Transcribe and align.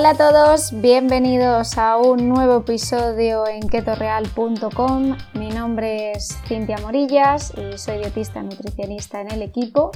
Hola 0.00 0.12
a 0.12 0.14
todos, 0.14 0.80
bienvenidos 0.80 1.76
a 1.76 1.98
un 1.98 2.26
nuevo 2.30 2.60
episodio 2.60 3.46
en 3.46 3.68
ketoreal.com. 3.68 5.18
Mi 5.34 5.50
nombre 5.50 6.12
es 6.12 6.38
Cintia 6.46 6.78
Morillas 6.78 7.52
y 7.54 7.76
soy 7.76 7.98
dietista 7.98 8.42
nutricionista 8.42 9.20
en 9.20 9.30
el 9.30 9.42
equipo. 9.42 9.90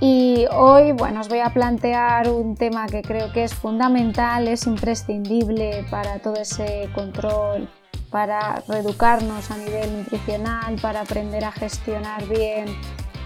Y 0.00 0.44
hoy, 0.52 0.92
bueno, 0.92 1.20
os 1.20 1.30
voy 1.30 1.38
a 1.38 1.48
plantear 1.48 2.28
un 2.28 2.56
tema 2.56 2.88
que 2.88 3.00
creo 3.00 3.32
que 3.32 3.44
es 3.44 3.54
fundamental, 3.54 4.48
es 4.48 4.66
imprescindible 4.66 5.86
para 5.90 6.18
todo 6.18 6.34
ese 6.34 6.90
control, 6.94 7.70
para 8.10 8.62
reeducarnos 8.68 9.50
a 9.50 9.56
nivel 9.56 9.96
nutricional, 9.96 10.76
para 10.82 11.00
aprender 11.00 11.42
a 11.46 11.52
gestionar 11.52 12.28
bien 12.28 12.66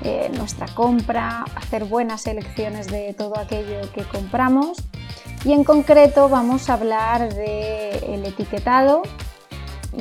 eh, 0.04 0.30
nuestra 0.37 0.68
compra, 0.68 1.45
hacer 1.57 1.84
buenas 1.84 2.29
elecciones 2.29 2.87
de 2.87 3.12
todo 3.12 3.37
aquello 3.37 3.91
que 3.93 4.04
compramos 4.04 4.84
y 5.45 5.53
en 5.53 5.65
concreto 5.65 6.29
vamos 6.29 6.69
a 6.69 6.75
hablar 6.75 7.33
del 7.35 8.25
etiquetado, 8.25 9.03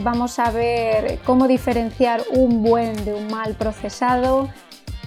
vamos 0.03 0.37
a 0.39 0.51
ver 0.51 1.19
cómo 1.25 1.47
diferenciar 1.47 2.21
un 2.31 2.61
buen 2.61 3.05
de 3.05 3.13
un 3.13 3.27
mal 3.27 3.55
procesado, 3.55 4.49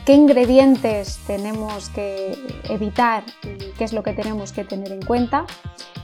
qué 0.07 0.15
ingredientes 0.15 1.21
tenemos 1.27 1.91
que 1.91 2.37
evitar 2.65 3.25
y 3.43 3.73
qué 3.77 3.85
es 3.85 3.93
lo 3.93 4.03
que 4.03 4.13
tenemos 4.13 4.52
que 4.52 4.65
tener 4.65 4.93
en 4.93 5.02
cuenta. 5.02 5.45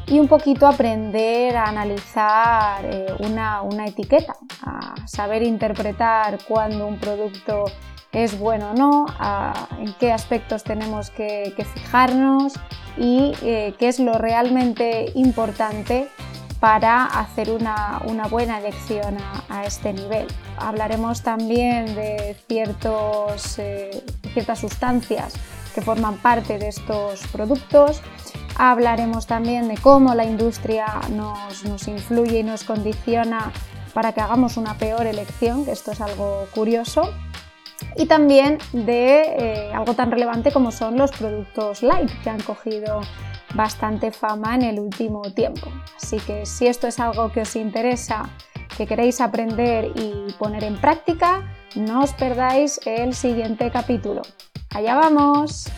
Y 0.06 0.18
un 0.18 0.28
poquito 0.28 0.66
aprender 0.66 1.54
a 1.54 1.64
analizar 1.64 2.82
eh, 2.84 3.06
una, 3.18 3.86
etiqueta, 3.86 4.34
a 4.62 4.94
saber 5.06 5.42
interpretar 5.42 6.38
cuando 6.48 6.86
un 6.86 6.98
producto 6.98 7.66
es 8.12 8.38
bueno 8.38 8.70
o 8.70 8.74
no, 8.74 9.06
en 9.78 9.92
qué 9.94 10.12
aspectos 10.12 10.64
tenemos 10.64 11.10
que 11.10 11.54
fijarnos 11.74 12.54
y 12.98 13.32
eh, 13.42 13.74
qué 13.78 13.88
es 13.88 14.00
lo 14.00 14.14
realmente 14.14 15.12
importante 15.14 16.08
para 16.60 17.04
hacer 17.04 17.50
una, 17.50 18.00
buena 18.28 18.58
elección 18.58 19.16
a, 19.48 19.64
este 19.64 19.92
nivel. 19.92 20.26
Hablaremos 20.56 21.22
también 21.22 21.94
de 21.94 22.36
ciertos, 22.48 23.58
eh, 23.60 24.04
ciertas 24.32 24.58
sustancias 24.58 25.34
que 25.74 25.82
forman 25.82 26.16
parte 26.16 26.58
de 26.58 26.68
estos 26.68 27.24
productos. 27.28 28.02
Hablaremos 28.56 29.28
también 29.28 29.68
de 29.68 29.76
cómo 29.76 30.16
la 30.16 30.24
industria 30.24 30.86
nos, 31.12 31.64
nos 31.64 31.86
influye 31.86 32.40
y 32.40 32.42
nos 32.42 32.64
condiciona 32.64 33.52
para 33.94 34.12
que 34.12 34.20
hagamos 34.20 34.56
una 34.56 34.74
peor 34.74 35.06
elección, 35.06 35.64
que 35.64 35.70
esto 35.70 35.92
es 35.92 36.00
algo 36.00 36.48
curioso 36.52 37.12
y 37.96 38.06
también 38.06 38.58
de 38.72 39.22
eh, 39.22 39.72
algo 39.72 39.94
tan 39.94 40.10
relevante 40.10 40.52
como 40.52 40.70
son 40.70 40.96
los 40.96 41.10
productos 41.12 41.82
light 41.82 42.10
que 42.22 42.30
han 42.30 42.40
cogido 42.40 43.00
bastante 43.54 44.10
fama 44.12 44.54
en 44.54 44.62
el 44.62 44.78
último 44.78 45.22
tiempo. 45.32 45.68
Así 45.96 46.18
que 46.18 46.46
si 46.46 46.66
esto 46.66 46.86
es 46.86 47.00
algo 47.00 47.32
que 47.32 47.42
os 47.42 47.56
interesa, 47.56 48.28
que 48.76 48.86
queréis 48.86 49.20
aprender 49.20 49.92
y 49.96 50.32
poner 50.38 50.64
en 50.64 50.80
práctica, 50.80 51.42
no 51.74 52.02
os 52.02 52.12
perdáis 52.12 52.80
el 52.86 53.14
siguiente 53.14 53.70
capítulo. 53.70 54.22
¡Allá 54.70 54.94
vamos! 54.94 55.70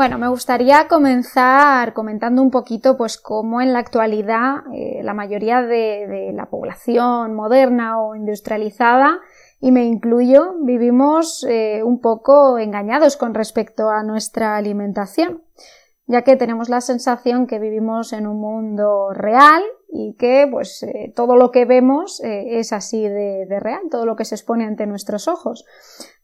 Bueno, 0.00 0.16
me 0.16 0.28
gustaría 0.28 0.88
comenzar 0.88 1.92
comentando 1.92 2.40
un 2.40 2.50
poquito 2.50 2.96
pues 2.96 3.18
cómo 3.18 3.60
en 3.60 3.74
la 3.74 3.80
actualidad 3.80 4.60
eh, 4.72 5.02
la 5.02 5.12
mayoría 5.12 5.60
de, 5.60 6.32
la 6.32 6.46
población 6.46 7.34
moderna 7.34 8.00
o 8.00 8.14
industrializada, 8.14 9.20
y 9.60 9.72
me 9.72 9.84
incluyo, 9.84 10.54
vivimos 10.62 11.44
eh, 11.46 11.82
un 11.84 12.00
poco 12.00 12.56
engañados 12.56 13.18
con 13.18 13.34
respecto 13.34 13.90
a 13.90 14.02
nuestra 14.02 14.56
alimentación 14.56 15.42
ya 16.10 16.22
que 16.22 16.34
tenemos 16.34 16.68
la 16.68 16.80
sensación 16.80 17.46
que 17.46 17.60
vivimos 17.60 18.12
en 18.12 18.26
un 18.26 18.40
mundo 18.40 19.10
real 19.12 19.62
y 19.92 20.14
que 20.14 20.46
pues 20.50 20.82
eh, 20.82 21.12
todo 21.14 21.36
lo 21.36 21.50
que 21.50 21.64
vemos 21.64 22.20
eh, 22.20 22.60
es 22.60 22.72
así 22.72 23.06
de, 23.08 23.46
real, 23.60 23.82
todo 23.90 24.06
lo 24.06 24.16
que 24.16 24.24
se 24.24 24.34
expone 24.34 24.64
ante 24.64 24.86
nuestros 24.86 25.28
ojos. 25.28 25.64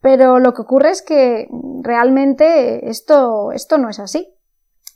Pero 0.01 0.39
lo 0.39 0.53
que 0.53 0.61
ocurre 0.61 0.91
es 0.91 1.01
que 1.01 1.47
realmente 1.81 2.89
esto, 2.89 3.51
esto 3.51 3.77
no 3.77 3.89
es 3.89 3.99
así. 3.99 4.33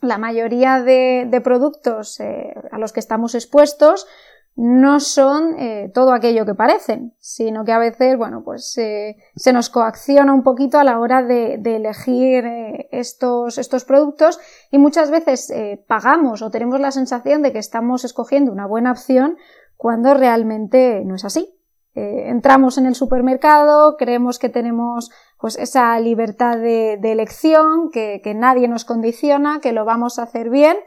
La 0.02 0.18
mayoría 0.18 0.82
de, 0.82 1.42
productos 1.44 2.20
eh, 2.20 2.56
a 2.72 2.80
los 2.80 2.94
que 2.94 3.00
estamos 3.00 3.36
expuestos 3.36 4.08
no 4.56 5.00
son 5.00 5.56
eh, 5.58 5.90
todo 5.94 6.12
aquello 6.14 6.46
que 6.46 6.56
parecen, 6.56 7.14
sino 7.20 7.64
que 7.64 7.72
a 7.72 7.80
veces, 7.80 8.18
bueno, 8.18 8.44
pues 8.44 8.78
eh, 8.78 9.16
se 9.36 9.54
nos 9.54 9.70
coacciona 9.70 10.34
un 10.34 10.44
poquito 10.44 10.78
a 10.78 10.84
la 10.84 11.00
hora 11.00 11.24
de, 11.24 11.54
elegir 11.64 12.46
eh, 12.46 12.90
estos, 12.92 13.58
estos, 13.58 13.86
productos 13.86 14.40
y 14.70 14.78
muchas 14.78 15.10
veces 15.10 15.52
pagamos 15.88 16.42
o 16.42 16.52
tenemos 16.52 16.80
la 16.80 16.92
sensación 16.92 17.42
de 17.42 17.54
que 17.54 17.60
estamos 17.60 18.04
escogiendo 18.04 18.52
una 18.52 18.68
buena 18.68 18.92
opción 18.92 19.38
cuando 19.78 20.14
realmente 20.14 21.02
no 21.06 21.16
es 21.16 21.26
así. 21.26 21.58
entramos 21.94 22.78
en 22.78 22.86
el 22.86 22.96
supermercado, 22.96 23.96
creemos 23.98 24.38
que 24.38 24.50
tenemos 24.50 25.12
pues 25.40 25.58
esa 25.58 26.00
libertad 26.00 26.58
de, 26.58 27.00
elección, 27.04 27.90
que 27.90 28.34
nadie 28.36 28.68
nos 28.68 28.86
condiciona, 28.86 29.60
que 29.62 29.72
lo 29.72 29.86
vamos 29.86 30.20
a 30.20 30.24
hacer 30.24 30.50
bien 30.50 30.78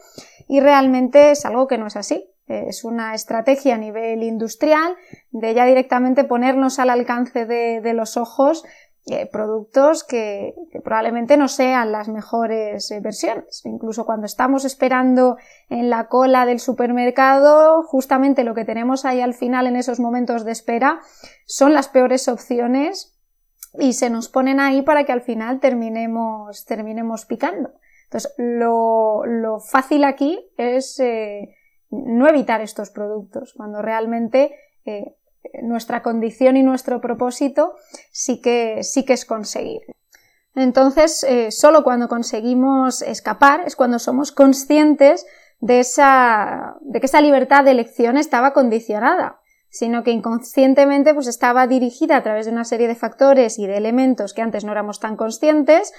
y 0.47 0.61
realmente 0.61 1.31
es 1.31 1.45
algo 1.45 1.67
que 1.67 1.79
no 1.79 1.87
es 1.87 1.97
así 1.97 2.34
es 2.47 2.85
una 2.85 3.15
estrategia 3.15 3.75
a 3.75 3.79
nivel 3.79 4.23
industrial 4.23 4.97
de 5.31 5.55
ya 5.55 5.65
directamente 5.65 6.25
ponernos 6.25 6.79
al 6.79 6.91
alcance 6.91 7.47
de, 7.47 7.95
los 7.95 8.17
ojos 8.17 8.65
eh, 9.07 9.27
productos 9.31 10.05
que, 10.05 10.55
probablemente 10.83 11.37
no 11.37 11.49
sean 11.49 11.93
las 11.93 12.09
mejores 12.09 12.91
eh, 12.91 13.01
versiones. 13.01 13.63
Incluso 13.65 14.05
cuando 14.05 14.27
estamos 14.27 14.65
esperando 14.65 15.37
en 15.69 15.89
la 15.89 16.09
cola 16.09 16.45
del 16.45 16.61
supermercado, 16.61 17.83
justamente 17.83 18.45
lo 18.45 18.55
que 18.55 18.65
tenemos 18.65 19.05
ahí 19.05 19.21
al 19.21 19.35
final 19.35 19.67
en 19.67 19.77
esos 19.77 20.01
momentos 20.01 20.45
de 20.45 20.53
espera 20.53 21.01
son 21.47 21.73
las 21.73 21.89
peores 21.89 22.29
opciones 22.29 23.19
y 23.79 23.95
se 23.95 24.11
nos 24.11 24.29
ponen 24.29 24.61
ahí 24.61 24.83
para 24.83 25.05
que 25.05 25.13
al 25.13 25.23
final 25.23 25.61
terminemos, 25.61 26.65
terminemos 26.65 27.25
picando. 27.27 27.73
Entonces, 28.05 28.33
lo, 28.39 29.59
fácil 29.61 30.05
aquí 30.05 30.51
es 30.57 31.01
eh, 31.01 31.57
no 32.07 32.29
evitar 32.29 32.61
estos 32.61 32.91
productos, 32.91 33.55
cuando 33.57 33.83
realmente 33.83 34.55
eh, 34.85 35.17
nuestra 35.63 36.03
condición 36.03 36.57
y 36.57 36.63
nuestro 36.63 37.01
propósito 37.01 37.75
sí 38.11 38.41
que, 38.41 38.83
sí 38.83 39.05
que 39.05 39.13
es 39.15 39.25
conseguir. 39.25 39.83
Entonces, 40.55 41.25
eh, 41.25 41.51
solo 41.51 41.83
cuando 41.83 42.09
conseguimos 42.09 43.03
escapar 43.03 43.63
es 43.67 43.75
cuando 43.77 43.99
somos 43.99 44.31
conscientes 44.31 45.27
de, 45.61 45.81
esa, 45.81 46.77
de 46.81 47.01
que 47.01 47.07
esa 47.07 47.21
libertad 47.21 47.65
de 47.65 47.73
elección 47.73 48.17
estaba 48.17 48.53
condicionada, 48.53 49.41
sino 49.69 50.05
que 50.05 50.13
inconscientemente 50.13 51.15
pues, 51.15 51.27
estaba 51.27 51.67
dirigida 51.67 52.17
a 52.17 52.23
través 52.23 52.47
de 52.47 52.53
una 52.53 52.65
serie 52.65 52.87
de 52.87 52.95
factores 52.95 53.59
y 53.59 53.67
de 53.67 53.77
elementos 53.77 54.33
que 54.33 54.43
antes 54.43 54.65
no 54.65 54.71
éramos 54.71 55.01
tan 55.01 55.17
conscientes 55.17 55.93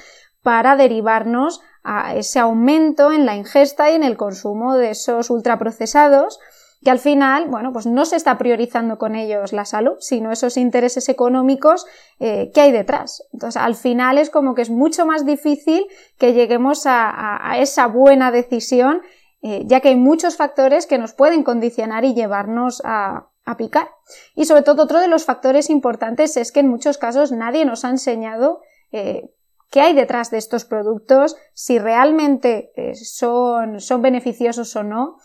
para 0.45 0.75
derivarnos 0.75 1.61
a 1.83 2.15
ese 2.15 2.37
aumento 2.37 3.11
en 3.11 3.25
la 3.25 3.35
ingesta 3.35 3.89
y 3.89 3.95
en 3.95 4.03
el 4.03 4.15
consumo 4.15 4.75
de 4.75 4.91
esos 4.91 5.31
ultraprocesados 5.31 6.39
que 6.83 6.91
al 6.91 6.99
final, 6.99 7.47
bueno, 7.47 7.73
pues 7.73 7.87
no 7.87 8.05
se 8.05 8.15
está 8.15 8.37
priorizando 8.37 8.99
con 8.99 9.15
ellos 9.15 9.53
la 9.53 9.65
salud, 9.65 9.95
sino 10.01 10.31
esos 10.31 10.55
intereses 10.55 11.09
económicos 11.09 11.87
eh, 12.19 12.51
que 12.53 12.61
hay 12.61 12.71
detrás. 12.71 13.23
Entonces, 13.33 13.59
al 13.59 13.73
final 13.73 14.19
es 14.19 14.29
como 14.29 14.53
que 14.53 14.61
es 14.61 14.69
mucho 14.69 15.07
más 15.07 15.25
difícil 15.25 15.87
que 16.19 16.33
lleguemos 16.33 16.83
a, 16.85 17.55
esa 17.57 17.87
buena 17.87 18.29
decisión, 18.29 19.01
eh, 19.41 19.63
ya 19.65 19.79
que 19.79 19.87
hay 19.87 19.95
muchos 19.95 20.37
factores 20.37 20.85
que 20.85 20.99
nos 20.99 21.13
pueden 21.13 21.41
condicionar 21.41 22.05
y 22.05 22.13
llevarnos 22.13 22.83
a, 22.85 23.29
picar. 23.57 23.89
Y 24.35 24.45
sobre 24.45 24.61
todo, 24.61 24.83
otro 24.83 24.99
de 24.99 25.07
los 25.07 25.25
factores 25.25 25.71
importantes 25.71 26.37
es 26.37 26.51
que 26.51 26.59
en 26.59 26.67
muchos 26.67 26.99
casos 26.99 27.31
nadie 27.31 27.65
nos 27.65 27.83
ha 27.83 27.89
enseñado 27.89 28.61
eh, 28.91 29.34
qué 29.75 29.81
hay 29.81 29.93
detrás 29.93 30.31
de 30.31 30.37
estos 30.37 30.63
productos, 30.63 31.35
si 31.53 31.79
realmente 31.79 32.71
eh, 32.77 32.95
son, 32.95 33.81
son 33.81 34.01
beneficiosos 34.01 34.73
o 34.77 34.83
no. 34.83 35.17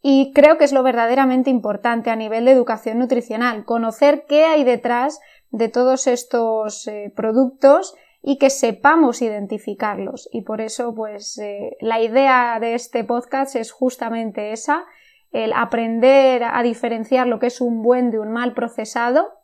Y 0.00 0.30
creo 0.32 0.58
que 0.58 0.64
es 0.64 0.72
lo 0.72 0.84
verdaderamente 0.84 1.50
importante 1.50 2.10
a 2.10 2.14
nivel 2.14 2.44
de 2.44 2.52
educación 2.52 3.00
nutricional, 3.00 3.64
conocer 3.64 4.24
qué 4.28 4.44
hay 4.44 4.62
detrás 4.62 5.18
de 5.50 5.68
todos 5.68 6.06
estos 6.06 6.86
eh, 6.86 7.12
productos 7.16 7.96
y 8.22 8.38
que 8.38 8.48
sepamos 8.48 9.22
identificarlos. 9.22 10.28
Y 10.30 10.42
por 10.42 10.60
eso, 10.60 10.94
pues, 10.94 11.36
eh, 11.38 11.76
la 11.80 12.00
idea 12.00 12.60
de 12.60 12.74
este 12.74 13.02
podcast 13.02 13.56
es 13.56 13.72
justamente 13.72 14.52
esa, 14.52 14.84
el 15.32 15.52
aprender 15.52 16.44
a 16.44 16.62
diferenciar 16.62 17.26
lo 17.26 17.40
que 17.40 17.48
es 17.48 17.60
un 17.60 17.82
buen 17.82 18.12
de 18.12 18.20
un 18.20 18.30
mal 18.30 18.54
procesado 18.54 19.35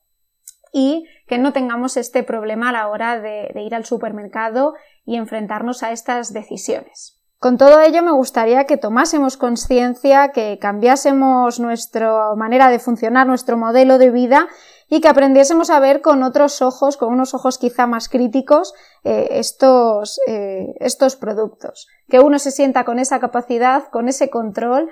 y 0.73 1.07
que 1.29 1.39
no 1.39 1.53
tengamos 1.53 1.97
este 1.97 2.23
problema 2.23 2.71
a 2.71 2.73
la 2.73 2.89
hora 2.89 3.21
de, 3.21 3.53
ir 3.55 3.75
al 3.75 3.85
supermercado 3.85 4.75
y 5.05 5.17
enfrentarnos 5.17 5.83
a 5.83 5.93
estas 5.93 6.33
decisiones. 6.33 7.19
Con 7.39 7.59
todo 7.59 7.81
ello 7.81 8.03
me 8.03 8.13
gustaría 8.13 8.65
que 8.65 8.77
tomásemos 8.77 9.37
conciencia, 9.37 10.31
que 10.31 10.59
cambiásemos 10.61 11.59
nuestra 11.61 12.35
manera 12.37 12.71
de 12.71 12.79
funcionar, 12.79 13.27
nuestro 13.27 13.57
modelo 13.57 13.99
de 13.99 14.11
vida 14.11 14.49
y 14.89 15.01
que 15.01 15.09
aprendiésemos 15.09 15.71
a 15.71 15.81
ver 15.81 16.03
con 16.03 16.23
otros 16.23 16.63
ojos, 16.63 16.97
con 16.97 17.13
unos 17.13 17.35
ojos 17.35 17.59
quizá 17.59 17.87
más 17.87 18.09
críticos, 18.09 18.75
eh, 19.05 19.27
estos, 19.33 20.21
eh, 20.29 20.75
estos 20.79 21.17
productos. 21.17 21.89
Que 22.09 22.21
uno 22.21 22.39
se 22.39 22.51
sienta 22.51 22.85
con 22.85 22.99
esa 22.99 23.19
capacidad, 23.19 23.89
con 23.89 24.09
ese 24.09 24.31
control 24.31 24.91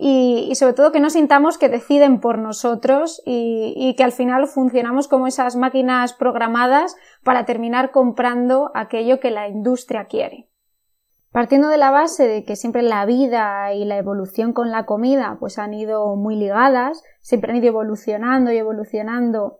y, 0.00 0.54
sobre 0.54 0.74
todo 0.74 0.92
que 0.92 1.00
no 1.00 1.10
sintamos 1.10 1.58
que 1.58 1.68
deciden 1.68 2.20
por 2.20 2.38
nosotros 2.38 3.20
y, 3.26 3.94
que 3.96 4.04
al 4.04 4.12
final 4.12 4.46
funcionamos 4.46 5.08
como 5.08 5.26
esas 5.26 5.56
máquinas 5.56 6.12
programadas 6.12 6.96
para 7.24 7.44
terminar 7.44 7.90
comprando 7.90 8.70
aquello 8.74 9.18
que 9.18 9.32
la 9.32 9.48
industria 9.48 10.04
quiere. 10.04 10.48
Partiendo 11.32 11.68
de 11.68 11.78
la 11.78 11.90
base 11.90 12.28
de 12.28 12.44
que 12.44 12.54
siempre 12.54 12.82
la 12.82 13.04
vida 13.06 13.74
y 13.74 13.84
la 13.84 13.98
evolución 13.98 14.52
con 14.52 14.70
la 14.70 14.86
comida 14.86 15.36
pues 15.40 15.58
han 15.58 15.74
ido 15.74 16.14
muy 16.14 16.36
ligadas, 16.36 17.02
siempre 17.20 17.50
han 17.50 17.58
ido 17.58 17.68
evolucionando 17.68 18.52
y 18.52 18.56
evolucionando 18.56 19.58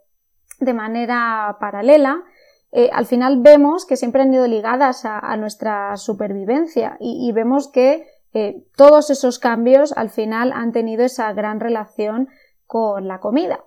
de 0.60 0.72
manera 0.72 1.56
paralela, 1.60 2.22
eh, 2.70 2.90
al 2.92 3.06
final 3.06 3.40
vemos 3.42 3.86
que 3.86 3.96
siempre 3.96 4.22
han 4.22 4.32
ido 4.32 4.46
ligadas 4.46 5.04
a, 5.04 5.36
nuestra 5.36 5.96
supervivencia 5.96 6.96
y 7.00 7.32
vemos 7.32 7.70
que 7.70 8.06
eh, 8.34 8.64
todos 8.76 9.10
esos 9.10 9.38
cambios 9.38 9.92
al 9.92 10.10
final 10.10 10.52
han 10.52 10.72
tenido 10.72 11.04
esa 11.04 11.32
gran 11.32 11.60
relación 11.60 12.28
con 12.66 13.08
la 13.08 13.20
comida. 13.20 13.64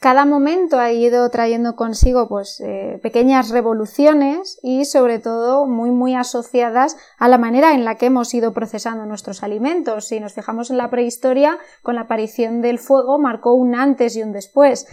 Cada 0.00 0.26
momento 0.26 0.78
ha 0.78 0.92
ido 0.92 1.30
trayendo 1.30 1.76
consigo 1.76 2.28
pues 2.28 2.60
eh, 2.60 3.00
pequeñas 3.02 3.48
revoluciones 3.48 4.58
y 4.62 4.84
sobre 4.84 5.18
todo 5.18 5.64
muy 5.64 5.90
muy 5.92 6.14
asociadas 6.14 6.96
a 7.18 7.28
la 7.28 7.38
manera 7.38 7.72
en 7.72 7.86
la 7.86 7.94
que 7.94 8.06
hemos 8.06 8.34
ido 8.34 8.52
procesando 8.52 9.06
nuestros 9.06 9.42
alimentos. 9.42 10.08
Si 10.08 10.20
nos 10.20 10.34
fijamos 10.34 10.70
en 10.70 10.76
la 10.76 10.90
prehistoria, 10.90 11.58
con 11.82 11.94
la 11.94 12.02
aparición 12.02 12.60
del 12.60 12.78
fuego 12.78 13.18
marcó 13.18 13.54
un 13.54 13.74
antes 13.74 14.14
y 14.16 14.22
un 14.22 14.32
después. 14.32 14.86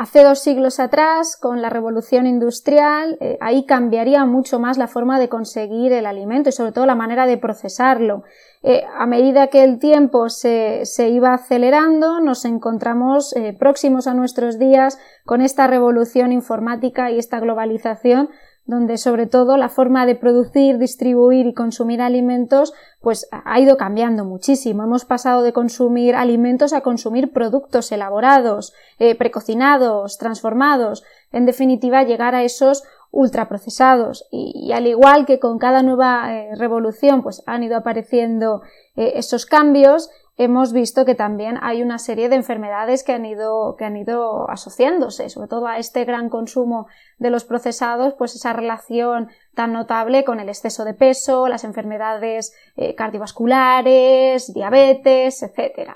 Hace 0.00 0.24
dos 0.24 0.38
siglos 0.38 0.80
atrás, 0.80 1.36
con 1.36 1.60
la 1.60 1.68
revolución 1.68 2.26
industrial, 2.26 3.18
eh, 3.20 3.36
ahí 3.42 3.66
cambiaría 3.66 4.24
mucho 4.24 4.58
más 4.58 4.78
la 4.78 4.86
forma 4.86 5.20
de 5.20 5.28
conseguir 5.28 5.92
el 5.92 6.06
alimento 6.06 6.48
y 6.48 6.52
sobre 6.52 6.72
todo 6.72 6.86
la 6.86 6.94
manera 6.94 7.26
de 7.26 7.36
procesarlo. 7.36 8.22
Eh, 8.62 8.82
a 8.98 9.04
medida 9.04 9.48
que 9.48 9.62
el 9.62 9.78
tiempo 9.78 10.30
se, 10.30 10.84
iba 11.10 11.34
acelerando, 11.34 12.18
nos 12.20 12.46
encontramos 12.46 13.36
eh, 13.36 13.54
próximos 13.58 14.06
a 14.06 14.14
nuestros 14.14 14.58
días 14.58 14.98
con 15.26 15.42
esta 15.42 15.66
revolución 15.66 16.32
informática 16.32 17.10
y 17.10 17.18
esta 17.18 17.38
globalización 17.38 18.30
donde 18.70 18.96
sobre 18.96 19.26
todo 19.26 19.56
la 19.56 19.68
forma 19.68 20.06
de 20.06 20.14
producir, 20.14 20.78
distribuir 20.78 21.46
y 21.46 21.54
consumir 21.54 22.00
alimentos 22.00 22.72
pues 23.00 23.28
ha 23.30 23.58
ido 23.58 23.76
cambiando 23.76 24.24
muchísimo. 24.24 24.84
Hemos 24.84 25.04
pasado 25.04 25.42
de 25.42 25.52
consumir 25.52 26.14
alimentos 26.14 26.72
a 26.72 26.80
consumir 26.80 27.32
productos 27.32 27.90
elaborados, 27.92 28.72
eh, 28.98 29.14
precocinados, 29.16 30.18
transformados, 30.18 31.02
en 31.32 31.46
definitiva 31.46 32.04
llegar 32.04 32.34
a 32.34 32.44
esos 32.44 32.84
ultraprocesados 33.10 34.28
y, 34.30 34.52
y 34.54 34.72
al 34.72 34.86
igual 34.86 35.26
que 35.26 35.40
con 35.40 35.58
cada 35.58 35.82
nueva 35.82 36.32
eh, 36.32 36.54
revolución 36.54 37.22
pues 37.22 37.42
han 37.46 37.64
ido 37.64 37.76
apareciendo 37.76 38.62
eh, 38.94 39.12
esos 39.16 39.46
cambios 39.46 40.10
hemos 40.42 40.72
visto 40.72 41.04
que 41.04 41.14
también 41.14 41.58
hay 41.60 41.82
una 41.82 41.98
serie 41.98 42.30
de 42.30 42.36
enfermedades 42.36 43.04
que 43.04 43.12
han 43.12 43.26
ido, 43.26 43.76
que 43.76 43.84
han 43.84 43.98
ido 43.98 44.48
asociándose, 44.48 45.28
sobre 45.28 45.48
todo 45.48 45.66
a 45.66 45.76
este 45.76 46.06
gran 46.06 46.30
consumo 46.30 46.86
de 47.18 47.28
los 47.28 47.44
procesados, 47.44 48.14
pues 48.14 48.34
esa 48.34 48.54
relación 48.54 49.28
tan 49.54 49.74
notable 49.74 50.24
con 50.24 50.40
el 50.40 50.48
exceso 50.48 50.86
de 50.86 50.94
peso, 50.94 51.46
las 51.46 51.64
enfermedades 51.64 52.54
eh, 52.76 52.94
cardiovasculares, 52.94 54.54
diabetes, 54.54 55.42
etc. 55.42 55.90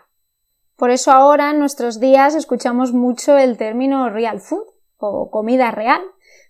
Por 0.76 0.90
eso 0.90 1.10
ahora 1.10 1.50
en 1.50 1.58
nuestros 1.58 1.98
días 1.98 2.34
escuchamos 2.34 2.92
mucho 2.92 3.38
el 3.38 3.56
término 3.56 4.10
real 4.10 4.40
food 4.40 4.66
o 4.98 5.30
comida 5.30 5.70
real, 5.70 6.02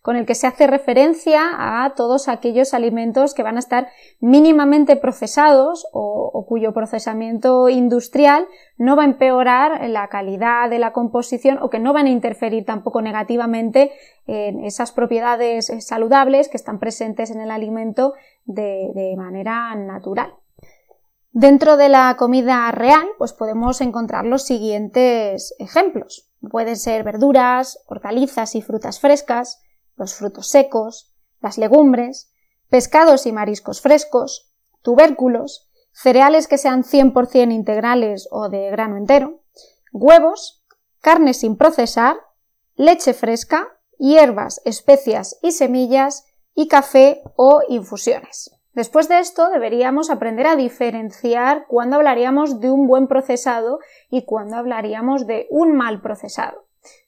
con 0.05 0.17
el 0.17 0.27
que 0.27 0.35
se 0.35 0.47
hace 0.47 0.67
referencia 0.67 1.49
a 1.57 1.95
todos 1.95 2.29
aquellos 2.29 2.75
alimentos 2.75 3.33
que 3.33 3.43
van 3.43 3.57
a 3.57 3.61
estar 3.61 3.89
mínimamente 4.21 4.97
procesados 4.97 5.87
o, 5.95 6.45
cuyo 6.47 6.75
procesamiento 6.75 7.71
industrial 7.71 8.47
no 8.77 8.97
va 8.97 9.05
a 9.05 9.07
empeorar 9.07 9.89
la 9.89 10.09
calidad 10.09 10.69
de 10.69 10.79
la 10.79 10.93
composición 10.93 11.57
o 11.63 11.71
que 11.71 11.79
no 11.79 11.95
van 11.95 12.05
a 12.05 12.11
interferir 12.11 12.67
tampoco 12.67 13.01
negativamente 13.01 13.93
en 14.27 14.63
esas 14.63 14.93
propiedades 14.93 15.73
saludables 15.79 16.51
que 16.51 16.59
están 16.59 16.81
presentes 16.81 17.31
en 17.31 17.41
el 17.41 17.51
alimento 17.51 18.13
de, 18.45 18.91
de 18.95 19.15
manera 19.17 19.75
natural. 19.75 20.35
Dentro 21.33 21.79
de 21.79 21.89
la 21.89 22.15
comida 22.19 22.71
real, 22.73 23.07
pues 23.17 23.33
podemos 23.33 23.81
encontrar 23.81 24.27
los 24.27 24.43
siguientes 24.45 25.55
ejemplos. 25.59 26.31
Pueden 26.51 26.77
ser 26.77 27.05
verduras, 27.05 27.83
hortalizas 27.89 28.55
y 28.55 28.61
frutas 28.61 29.01
frescas, 29.01 29.64
los 29.97 30.15
frutos 30.15 30.49
secos, 30.49 31.15
las 31.41 31.59
legumbres, 31.59 32.33
pescados 32.69 33.27
y 33.27 33.33
mariscos 33.33 33.81
frescos, 33.81 34.53
tubérculos, 34.83 35.69
cereales 35.93 36.49
que 36.49 36.59
sean 36.59 36.83
100% 36.83 37.53
integrales 37.53 38.29
o 38.31 38.49
de 38.49 38.71
grano 38.71 38.97
entero, 38.97 39.43
huevos, 39.93 40.65
carne 41.01 41.35
sin 41.35 41.57
procesar, 41.57 42.17
leche 42.75 43.15
fresca, 43.15 43.69
hierbas, 43.99 44.61
especias 44.65 45.39
y 45.43 45.53
semillas 45.53 46.27
y 46.55 46.69
café 46.69 47.23
o 47.37 47.63
infusiones. 47.69 48.51
Después 48.73 49.09
de 49.09 49.21
esto 49.21 49.51
deberíamos 49.51 50.11
aprender 50.11 50.49
a 50.49 50.57
diferenciar 50.57 51.67
cuándo 51.69 51.97
hablaríamos 51.97 52.59
de 52.59 52.73
un 52.73 52.89
buen 52.89 53.07
procesado 53.07 53.79
y 54.11 54.25
cuándo 54.25 54.57
hablaríamos 54.57 55.29
de 55.29 55.47
un 55.51 55.77
mal 55.77 56.01
procesado. 56.01 56.64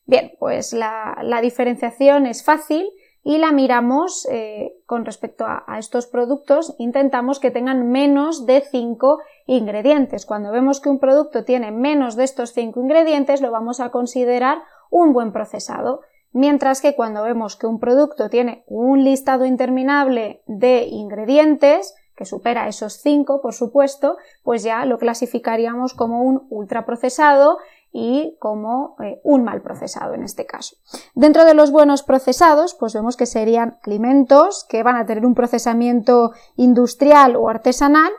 Bien, 0.07 0.33
pues 0.39 0.73
la, 0.73 1.17
diferenciación 1.43 2.27
es 2.27 2.45
fácil 2.45 2.89
y 3.25 3.39
la 3.39 3.51
miramos 3.51 4.27
eh, 4.31 4.73
con 4.87 5.05
respecto 5.05 5.45
a, 5.45 5.65
a, 5.67 5.81
estos 5.81 6.07
productos, 6.07 6.77
intentamos 6.79 7.41
que 7.41 7.51
tengan 7.51 7.91
menos 7.91 8.47
de 8.47 8.61
5 8.61 9.19
ingredientes. 9.47 10.25
Cuando 10.25 10.53
vemos 10.53 10.81
que 10.81 10.89
un 10.89 11.01
producto 11.01 11.45
tiene 11.45 11.73
menos 11.73 12.15
de 12.15 12.23
estos 12.23 12.53
5 12.53 12.81
ingredientes, 12.81 13.41
lo 13.41 13.51
vamos 13.51 13.81
a 13.81 13.91
considerar 13.91 14.63
un 14.91 15.13
buen 15.13 15.33
procesado. 15.33 16.03
Mientras 16.33 16.81
que 16.81 16.95
cuando 16.95 17.23
vemos 17.25 17.57
que 17.57 17.67
un 17.67 17.81
producto 17.81 18.29
tiene 18.29 18.63
un 18.69 19.03
listado 19.03 19.45
interminable 19.45 20.43
de 20.47 20.85
ingredientes, 20.85 21.95
que 22.17 22.25
supera 22.25 22.67
esos 22.67 22.95
5, 22.95 23.41
por 23.41 23.55
supuesto, 23.55 24.17
pues 24.43 24.63
ya 24.63 24.85
lo 24.87 24.99
clasificaríamos 24.99 25.95
como 25.95 26.23
un 26.23 26.47
ultraprocesado 26.51 27.59
y 27.99 28.37
como 28.39 28.95
eh, 29.03 29.23
un 29.25 29.43
mal 29.43 29.63
procesado 29.63 30.13
en 30.13 30.23
este 30.23 30.45
caso. 30.45 30.77
Dentro 31.15 31.47
de 31.47 31.55
los 31.55 31.71
buenos 31.71 32.03
procesados, 32.03 32.75
pues 32.75 32.93
vemos 32.93 33.17
que 33.17 33.25
serían 33.25 33.79
alimentos 33.85 34.67
que 34.69 34.83
van 34.83 34.97
a 34.97 35.07
tener 35.07 35.25
un 35.25 35.35
procesamiento 35.35 36.33
industrial 36.57 37.37
o 37.37 37.49
artesanal 37.49 38.13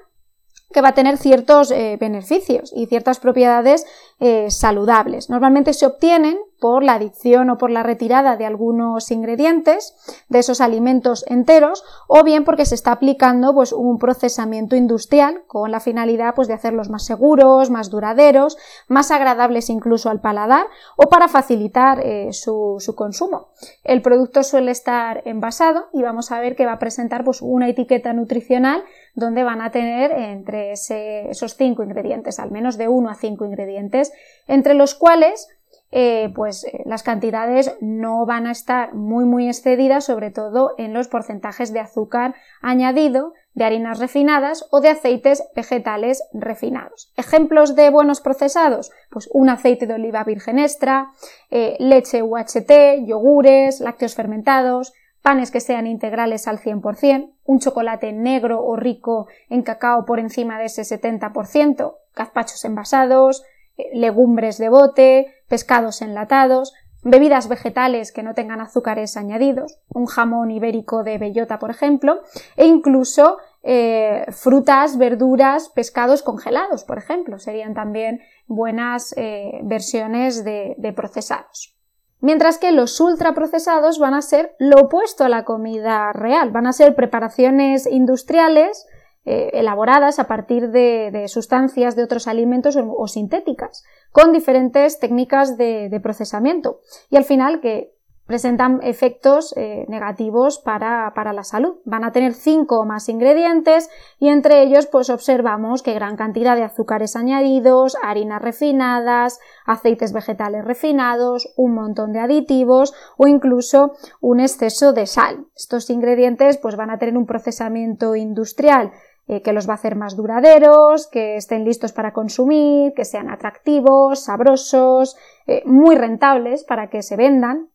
que 0.74 0.82
va 0.82 0.90
a 0.90 0.96
tener 0.96 1.18
ciertos 1.18 1.70
eh, 1.70 1.98
beneficios 2.00 2.74
y 2.76 2.88
ciertas 2.88 3.20
propiedades 3.20 3.86
eh, 4.20 4.50
saludables. 4.50 5.30
Normalmente 5.30 5.74
se 5.74 5.86
obtienen 5.86 6.40
por 6.60 6.84
la 6.84 6.96
adicción 6.96 7.50
o 7.50 7.58
por 7.58 7.70
la 7.70 7.84
retirada 7.84 8.36
de 8.36 8.46
algunos 8.46 9.12
ingredientes 9.12 9.96
de 10.28 10.40
esos 10.40 10.60
alimentos 10.60 11.24
enteros 11.28 11.84
o 12.08 12.24
bien 12.24 12.44
porque 12.44 12.66
se 12.66 12.76
está 12.76 12.94
aplicando 12.94 13.54
pues, 13.54 13.74
un 13.74 14.00
procesamiento 14.00 14.76
industrial 14.76 15.44
con 15.46 15.72
la 15.72 15.80
finalidad 15.80 16.34
pues, 16.36 16.48
de 16.48 16.56
hacerlos 16.56 16.90
más 16.90 17.06
seguros, 17.06 17.70
más 17.70 17.90
duraderos, 17.90 18.58
más 18.88 19.12
agradables 19.12 19.70
incluso 19.70 20.10
al 20.10 20.20
paladar 20.20 20.66
o 20.96 21.10
para 21.10 21.28
facilitar 21.28 22.00
eh, 22.04 22.34
su, 22.34 22.78
consumo. 22.96 23.50
El 23.84 24.02
producto 24.02 24.42
suele 24.44 24.72
estar 24.72 25.22
envasado 25.26 25.90
y 25.94 26.02
vamos 26.02 26.32
a 26.32 26.40
ver 26.40 26.56
que 26.56 26.66
va 26.66 26.74
a 26.74 26.80
presentar 26.80 27.24
pues, 27.24 27.42
una 27.42 27.70
etiqueta 27.70 28.14
nutricional 28.14 28.84
donde 29.14 29.44
van 29.44 29.62
a 29.62 29.72
tener 29.72 30.12
entre 30.12 30.72
esos 30.72 31.56
cinco 31.56 31.84
ingredientes, 31.84 32.40
al 32.40 32.52
menos 32.52 32.78
de 32.78 32.88
uno 32.88 33.10
a 33.10 33.16
cinco 33.16 33.46
ingredientes 33.46 34.07
entre 34.48 34.74
los 34.74 34.96
cuales 34.96 35.48
eh, 35.90 36.32
pues 36.36 36.66
eh, 36.66 36.84
las 36.86 37.02
cantidades 37.02 37.74
no 37.80 38.26
van 38.26 38.46
a 38.46 38.52
estar 38.52 38.94
muy 38.94 39.24
muy 39.24 39.48
excedidas, 39.48 40.04
sobre 40.04 40.32
todo 40.32 40.76
en 40.78 40.94
los 40.94 41.08
porcentajes 41.08 41.72
de 41.72 41.80
azúcar 41.80 42.36
añadido, 42.62 43.34
de 43.54 43.64
harinas 43.64 43.98
refinadas 43.98 44.68
o 44.70 44.82
de 44.82 44.90
aceites 44.90 45.44
vegetales 45.56 46.24
refinados. 46.34 47.14
Ejemplos 47.16 47.74
de 47.76 47.90
buenos 47.90 48.20
procesados, 48.20 48.92
pues 49.10 49.30
un 49.32 49.50
aceite 49.50 49.88
de 49.88 49.94
oliva 49.94 50.26
virgen 50.26 50.60
extra, 50.60 51.10
eh, 51.52 51.78
leche 51.80 52.22
UHT, 52.22 53.06
yogures, 53.06 53.80
lácteos 53.80 54.14
fermentados, 54.14 54.94
panes 55.22 55.52
que 55.52 55.62
sean 55.62 55.88
integrales 55.88 56.48
al 56.48 56.60
100%, 56.60 57.32
un 57.46 57.60
chocolate 57.60 58.12
negro 58.12 58.62
o 58.62 58.76
rico 58.76 59.28
en 59.50 59.62
cacao 59.62 60.06
por 60.06 60.20
encima 60.20 60.60
de 60.60 60.66
ese 60.66 60.84
70%, 60.84 61.96
gazpachos 62.14 62.66
envasados, 62.66 63.44
legumbres 63.94 64.58
de 64.58 64.70
bote, 64.70 65.34
pescados 65.48 66.02
enlatados, 66.02 66.74
bebidas 67.04 67.48
vegetales 67.48 68.12
que 68.12 68.24
no 68.24 68.34
tengan 68.34 68.62
azúcares 68.62 69.18
añadidos, 69.18 69.80
un 69.94 70.08
jamón 70.08 70.52
ibérico 70.52 71.04
de 71.04 71.18
bellota, 71.18 71.60
por 71.60 71.70
ejemplo, 71.70 72.22
e 72.56 72.66
incluso 72.66 73.38
eh, 73.64 74.26
frutas, 74.32 74.98
verduras, 74.98 75.70
pescados 75.70 76.22
congelados, 76.22 76.84
por 76.84 76.98
ejemplo, 76.98 77.40
serían 77.40 77.74
también 77.74 78.22
buenas 78.46 79.14
eh, 79.18 79.60
versiones 79.64 80.44
de, 80.44 80.94
procesados. 80.96 81.76
Mientras 82.20 82.58
que 82.58 82.72
los 82.72 83.00
ultraprocesados 83.00 84.00
van 84.00 84.16
a 84.16 84.22
ser 84.22 84.56
lo 84.58 84.82
opuesto 84.82 85.24
a 85.24 85.30
la 85.30 85.46
comida 85.46 86.12
real, 86.14 86.52
van 86.52 86.66
a 86.66 86.74
ser 86.74 86.96
preparaciones 86.96 87.86
industriales 87.86 88.88
eh, 89.30 89.50
elaboradas 89.60 90.20
a 90.20 90.28
partir 90.28 90.70
de, 90.72 91.26
sustancias 91.28 91.98
de 91.98 92.04
otros 92.04 92.30
alimentos 92.30 92.78
o, 92.78 93.08
sintéticas, 93.08 93.84
con 94.14 94.32
diferentes 94.32 95.00
técnicas 95.00 95.58
de, 95.58 96.00
procesamiento. 96.02 96.80
Y 97.10 97.18
al 97.18 97.26
final 97.26 97.60
que 97.60 97.92
presentan 98.26 98.80
efectos 98.84 99.54
eh, 99.58 99.86
negativos 99.90 100.60
para, 100.60 101.12
la 101.34 101.44
salud. 101.44 101.76
Van 101.84 102.06
a 102.06 102.12
tener 102.14 102.34
cinco 102.34 102.80
o 102.80 102.86
más 102.86 103.10
ingredientes 103.10 103.90
y 104.18 104.30
entre 104.30 104.62
ellos 104.64 104.86
pues 104.86 105.10
observamos 105.10 105.82
que 105.82 105.94
gran 105.94 106.16
cantidad 106.16 106.56
de 106.56 106.64
azúcares 106.64 107.18
añadidos, 107.18 107.98
harinas 108.04 108.42
refinadas, 108.42 109.40
aceites 109.66 110.14
vegetales 110.14 110.64
refinados, 110.64 111.54
un 111.58 111.74
montón 111.74 112.14
de 112.14 112.20
aditivos 112.20 112.94
o 113.18 113.28
incluso 113.28 113.94
un 114.22 114.40
exceso 114.40 114.94
de 114.94 115.06
sal. 115.06 115.48
Estos 115.56 115.90
ingredientes 115.90 116.58
pues 116.58 116.76
van 116.76 116.92
a 116.92 116.98
tener 116.98 117.18
un 117.18 117.26
procesamiento 117.26 118.16
industrial 118.16 118.92
eh, 119.28 119.42
que 119.42 119.52
los 119.52 119.68
va 119.68 119.74
a 119.74 119.76
hacer 119.76 119.96
más 119.96 120.16
duraderos, 120.16 121.08
que 121.08 121.36
estén 121.36 121.66
listos 121.66 121.92
para 121.92 122.14
consumir, 122.14 122.94
que 122.94 123.04
sean 123.04 123.30
atractivos, 123.30 124.24
sabrosos, 124.24 125.18
eh, 125.48 125.64
muy 125.66 125.96
rentables 125.96 126.64
para 126.64 126.90
que 126.90 127.02
se 127.02 127.18
vendan 127.18 127.70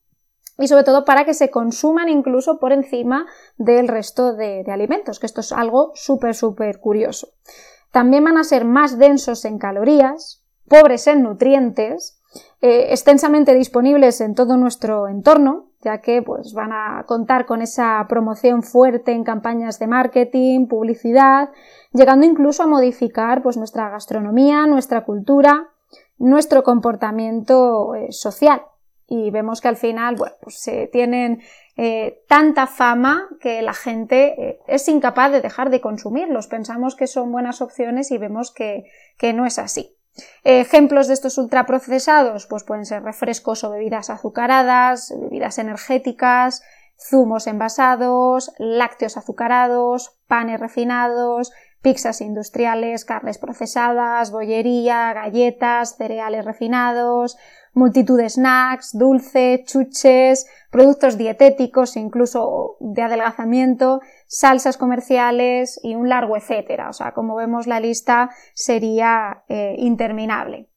y 0.59 0.68
sobre 0.68 0.85
todo 0.85 1.04
para 1.04 1.25
que 1.25 1.35
se 1.35 1.50
consuman 1.50 2.09
incluso 2.09 2.59
por 2.59 2.73
encima 2.73 3.26
del 3.56 3.88
resto 3.88 4.35
de, 4.35 4.64
alimentos, 4.68 5.18
que 5.18 5.26
esto 5.26 5.40
es 5.40 5.52
algo 5.52 5.92
súper, 5.94 6.35
súper 6.35 6.78
curioso. 6.78 7.28
También 7.90 8.25
van 8.25 8.38
a 8.38 8.44
ser 8.44 8.64
más 8.64 8.99
densos 8.99 9.44
en 9.44 9.59
calorías, 9.59 10.42
pobres 10.68 11.06
en 11.06 11.23
nutrientes, 11.23 12.21
eh, 12.62 12.92
extensamente 12.92 13.54
disponibles 13.54 14.21
en 14.21 14.35
todo 14.35 14.56
nuestro 14.56 15.09
entorno, 15.09 15.72
ya 15.83 15.99
que 15.99 16.23
pues, 16.23 16.55
van 16.55 16.73
a 16.73 17.05
contar 17.07 17.47
con 17.47 17.62
esa 17.62 18.05
promoción 18.09 18.62
fuerte 18.62 19.12
en 19.12 19.25
campañas 19.25 19.79
de 19.79 19.87
marketing, 19.87 20.67
publicidad, 20.67 21.51
llegando 21.93 22.27
incluso 22.27 22.62
a 22.62 22.67
modificar 22.67 23.43
pues, 23.43 23.57
nuestra 23.57 23.91
gastronomía, 23.91 24.67
nuestra 24.67 25.05
cultura, 25.05 25.71
nuestro 26.19 26.62
comportamiento 26.62 27.95
eh, 27.95 28.12
social 28.12 28.62
y 29.15 29.31
vemos 29.31 29.61
que 29.61 29.69
al 29.69 29.77
final, 29.77 30.17
bueno, 30.17 30.35
pues 30.41 30.59
se 30.59 30.87
tienen 30.87 31.43
eh, 31.77 32.23
tanta 32.29 32.67
fama 32.67 33.29
que 33.41 33.61
la 33.61 33.75
gente 33.75 34.35
eh, 34.39 34.61
es 34.67 34.89
incapaz 34.89 35.31
de 35.33 35.43
dejar 35.43 35.69
de 35.69 35.83
consumirlos. 35.83 36.47
Pensamos 36.47 36.97
que 36.97 37.07
son 37.07 37.31
buenas 37.31 37.61
opciones 37.61 38.11
y 38.11 38.17
vemos 38.17 38.53
que, 38.53 38.85
no 39.35 39.45
es 39.45 39.59
así. 39.59 39.97
Ejemplos 40.45 41.09
de 41.09 41.14
estos 41.14 41.38
ultraprocesados, 41.38 42.47
pues 42.47 42.64
pueden 42.64 42.87
ser 42.87 43.02
refrescos 43.02 43.64
o 43.64 43.71
bebidas 43.71 44.11
azucaradas, 44.11 45.14
bebidas 45.19 45.59
energéticas, 45.59 46.62
zumos 46.99 47.47
envasados, 47.47 48.52
lácteos 48.59 49.16
azucarados, 49.16 50.19
panes 50.26 50.61
refinados, 50.61 51.52
pizzas 51.83 52.21
industriales, 52.21 53.04
carnes 53.04 53.38
procesadas, 53.38 54.31
bollería, 54.31 55.12
galletas, 55.12 55.97
cereales 55.97 56.45
refinados, 56.45 57.37
multitud 57.75 58.19
de 58.19 58.28
snacks, 58.28 58.97
dulces, 58.97 59.64
chuches, 59.64 60.47
productos 60.71 61.16
dietéticos, 61.19 61.97
incluso 61.97 62.76
de 62.81 63.02
adelgazamiento, 63.02 64.00
salsas 64.33 64.79
comerciales 64.79 65.79
y 65.83 65.95
un 65.95 66.09
largo 66.09 66.39
etcétera. 66.39 66.89
O 66.89 66.93
sea, 66.95 67.12
como 67.12 67.37
vemos 67.37 67.67
la 67.67 67.81
lista 67.81 68.31
sería 68.55 69.45
eh, 69.49 69.75
interminable. 69.77 70.71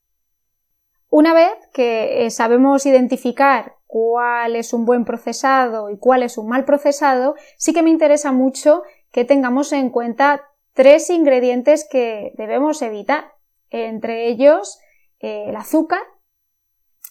Una 1.10 1.34
vez 1.34 1.54
que 1.74 2.26
eh, 2.26 2.32
sabemos 2.32 2.86
identificar 2.86 3.78
cuál 3.88 4.58
es 4.58 4.74
un 4.74 4.84
buen 4.84 5.06
procesado 5.06 5.90
y 5.90 5.98
cuál 5.98 6.24
es 6.24 6.38
un 6.38 6.50
mal 6.50 6.66
procesado, 6.66 7.36
sí 7.58 7.74
que 7.74 7.82
me 7.82 7.92
interesa 7.92 8.34
mucho 8.34 8.84
que 9.12 9.24
tengamos 9.24 9.72
en 9.72 9.90
cuenta 9.90 10.42
tres 10.74 11.10
ingredientes 11.10 11.88
que 11.90 12.34
debemos 12.36 12.82
evitar. 12.82 13.32
Entre 13.70 14.28
ellos, 14.28 14.80
eh, 15.22 15.46
el 15.48 15.56
azúcar, 15.56 16.02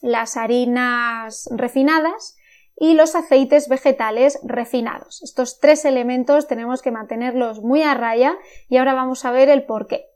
las 0.03 0.37
harinas 0.37 1.49
refinadas 1.57 2.37
y 2.77 2.95
los 2.95 3.15
aceites 3.15 3.69
vegetales 3.69 4.39
refinados. 4.43 5.23
Estos 5.23 5.61
tres 5.61 5.85
elementos 5.85 6.47
tenemos 6.47 6.83
que 6.83 6.91
mantenerlos 6.91 7.61
muy 7.61 7.83
a 7.83 7.95
raya 7.95 8.37
y 8.69 8.77
ahora 8.77 8.95
vamos 8.95 9.25
a 9.25 9.31
ver 9.31 9.49
el 9.49 9.65
por 9.65 9.87
qué. 9.87 10.07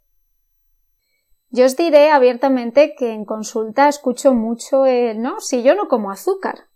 Yo 1.50 1.64
os 1.64 1.76
diré 1.76 2.10
abiertamente 2.10 2.94
que 2.94 3.12
en 3.12 3.24
consulta 3.24 3.88
escucho 3.88 4.34
mucho 4.34 4.84
el 4.84 5.22
no, 5.22 5.40
si 5.40 5.62
yo 5.62 5.74
no 5.74 5.88
como 5.88 6.10
azúcar. 6.10 6.66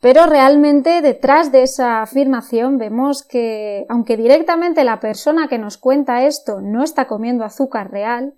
Pero 0.00 0.26
realmente 0.26 1.00
detrás 1.00 1.52
de 1.52 1.62
esa 1.62 2.02
afirmación 2.02 2.76
vemos 2.76 3.22
que, 3.22 3.86
aunque 3.88 4.16
directamente 4.16 4.82
la 4.82 4.98
persona 4.98 5.46
que 5.46 5.58
nos 5.58 5.78
cuenta 5.78 6.24
esto 6.24 6.60
no 6.60 6.82
está 6.82 7.06
comiendo 7.06 7.44
azúcar 7.44 7.92
real, 7.92 8.34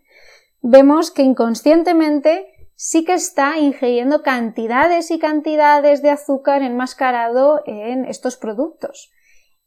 vemos 0.60 1.10
que 1.10 1.22
inconscientemente 1.22 2.46
sí 2.80 3.04
que 3.04 3.14
está 3.14 3.58
ingiriendo 3.58 4.22
cantidades 4.22 5.10
y 5.10 5.18
cantidades 5.18 6.00
de 6.00 6.10
azúcar 6.10 6.62
enmascarado 6.62 7.60
en 7.66 8.04
estos 8.04 8.36
productos. 8.36 9.10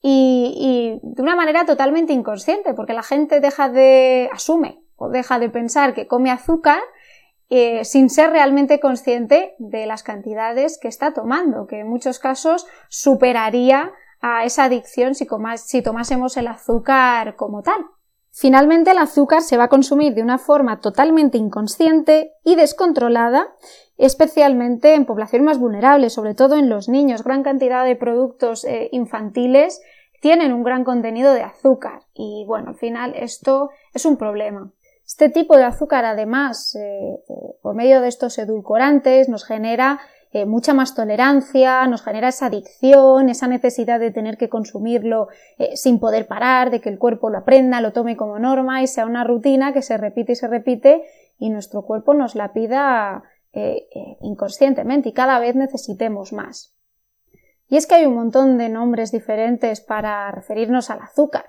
Y, 0.01 0.97
de 1.03 1.21
una 1.21 1.35
manera 1.35 1.65
totalmente 1.65 2.13
inconsciente, 2.13 2.73
porque 2.73 2.93
la 2.93 3.03
gente 3.03 3.41
deja 3.41 3.67
de, 3.67 4.29
asume 4.31 4.81
o 4.95 5.09
deja 5.09 5.39
de 5.39 5.49
pensar 5.49 5.93
que 5.93 6.07
come 6.07 6.31
azúcar 6.31 6.79
eh, 7.49 7.83
sin 7.83 8.09
ser 8.09 8.31
realmente 8.31 8.79
consciente 8.79 9.55
de 9.59 9.85
las 9.85 10.03
cantidades 10.03 10.79
que 10.81 10.87
está 10.87 11.13
tomando, 11.13 11.67
que 11.67 11.81
en 11.81 11.89
muchos 11.89 12.17
casos 12.17 12.65
superaría 12.87 13.91
a 14.21 14.45
esa 14.45 14.63
adicción 14.63 15.15
si 15.15 15.81
tomásemos 15.81 16.37
el 16.37 16.47
azúcar 16.47 17.35
como 17.35 17.61
tal. 17.61 17.85
Finalmente, 18.33 18.91
el 18.91 18.97
azúcar 18.97 19.41
se 19.41 19.57
va 19.57 19.65
a 19.65 19.69
consumir 19.69 20.13
de 20.13 20.23
una 20.23 20.37
forma 20.37 20.79
totalmente 20.79 21.37
inconsciente 21.37 22.33
y 22.43 22.55
descontrolada, 22.55 23.53
especialmente 23.97 24.95
en 24.95 25.05
poblaciones 25.05 25.45
más 25.45 25.59
vulnerables, 25.59 26.13
sobre 26.13 26.33
todo 26.33 26.55
en 26.55 26.69
los 26.69 26.87
niños. 26.87 27.23
Gran 27.23 27.43
cantidad 27.43 27.83
de 27.83 27.97
productos 27.97 28.63
eh, 28.63 28.89
infantiles 28.93 29.81
tienen 30.21 30.53
un 30.53 30.63
gran 30.63 30.83
contenido 30.85 31.33
de 31.33 31.41
azúcar 31.41 32.03
y 32.13 32.45
bueno, 32.47 32.69
al 32.69 32.75
final 32.75 33.13
esto 33.15 33.69
es 33.93 34.05
un 34.05 34.17
problema. 34.17 34.71
Este 35.05 35.27
tipo 35.27 35.57
de 35.57 35.65
azúcar, 35.65 36.05
además, 36.05 36.73
eh, 36.75 36.79
eh, 37.27 37.33
por 37.61 37.75
medio 37.75 37.99
de 37.99 38.07
estos 38.07 38.37
edulcorantes, 38.37 39.27
nos 39.27 39.43
genera 39.43 39.99
eh, 40.33 40.45
mucha 40.45 40.73
más 40.73 40.95
tolerancia, 40.95 41.85
nos 41.87 42.03
genera 42.03 42.29
esa 42.29 42.45
adicción, 42.45 43.29
esa 43.29 43.47
necesidad 43.47 43.99
de 43.99 44.11
tener 44.11 44.37
que 44.37 44.49
consumirlo 44.49 45.27
eh, 45.57 45.75
sin 45.75 45.99
poder 45.99 46.27
parar, 46.27 46.71
de 46.71 46.79
que 46.79 46.89
el 46.89 46.99
cuerpo 46.99 47.29
lo 47.29 47.39
aprenda, 47.39 47.81
lo 47.81 47.91
tome 47.91 48.15
como 48.15 48.39
norma 48.39 48.81
y 48.81 48.87
sea 48.87 49.05
una 49.05 49.23
rutina 49.23 49.73
que 49.73 49.81
se 49.81 49.97
repite 49.97 50.31
y 50.31 50.35
se 50.35 50.47
repite 50.47 51.03
y 51.37 51.49
nuestro 51.49 51.81
cuerpo 51.81 52.13
nos 52.13 52.35
la 52.35 52.53
pida 52.53 53.23
eh, 53.51 53.87
inconscientemente 54.21 55.09
y 55.09 55.13
cada 55.13 55.39
vez 55.39 55.55
necesitemos 55.55 56.31
más. 56.31 56.75
Y 57.67 57.77
es 57.77 57.87
que 57.87 57.95
hay 57.95 58.05
un 58.05 58.15
montón 58.15 58.57
de 58.57 58.69
nombres 58.69 59.11
diferentes 59.11 59.81
para 59.81 60.31
referirnos 60.31 60.89
al 60.89 60.99
azúcar 60.99 61.45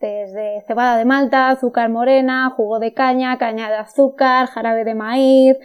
desde 0.00 0.62
cebada 0.66 0.98
de 0.98 1.04
malta, 1.04 1.48
azúcar 1.48 1.88
morena, 1.88 2.50
jugo 2.50 2.78
de 2.78 2.92
caña, 2.92 3.38
caña 3.38 3.68
de 3.70 3.76
azúcar, 3.76 4.46
jarabe 4.48 4.84
de 4.84 4.94
maíz, 4.94 5.56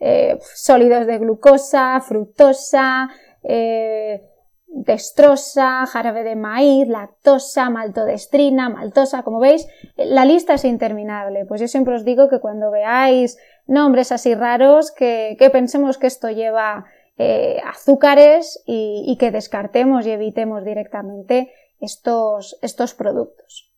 eh, 0.00 0.38
sólidos 0.54 1.06
de 1.06 1.18
glucosa, 1.18 2.00
fructosa, 2.00 3.10
eh, 3.42 4.22
destrosa, 4.66 5.84
jarabe 5.86 6.22
de 6.24 6.36
maíz, 6.36 6.88
lactosa, 6.88 7.70
maltodestrina, 7.70 8.68
maltosa, 8.68 9.22
como 9.22 9.40
veis, 9.40 9.66
la 9.96 10.24
lista 10.24 10.54
es 10.54 10.64
interminable. 10.64 11.44
Pues 11.44 11.60
yo 11.60 11.68
siempre 11.68 11.94
os 11.94 12.04
digo 12.04 12.28
que 12.28 12.40
cuando 12.40 12.70
veáis 12.70 13.36
nombres 13.66 14.10
así 14.10 14.34
raros, 14.34 14.90
que, 14.90 15.36
pensemos 15.52 15.98
que 15.98 16.06
esto 16.06 16.30
lleva 16.30 16.86
eh, 17.18 17.60
azúcares 17.66 18.62
y, 18.64 19.04
y, 19.06 19.16
que 19.18 19.30
descartemos 19.30 20.06
y 20.06 20.12
evitemos 20.12 20.64
directamente 20.64 21.52
estos, 21.80 22.58
estos 22.62 22.94
productos. 22.94 23.70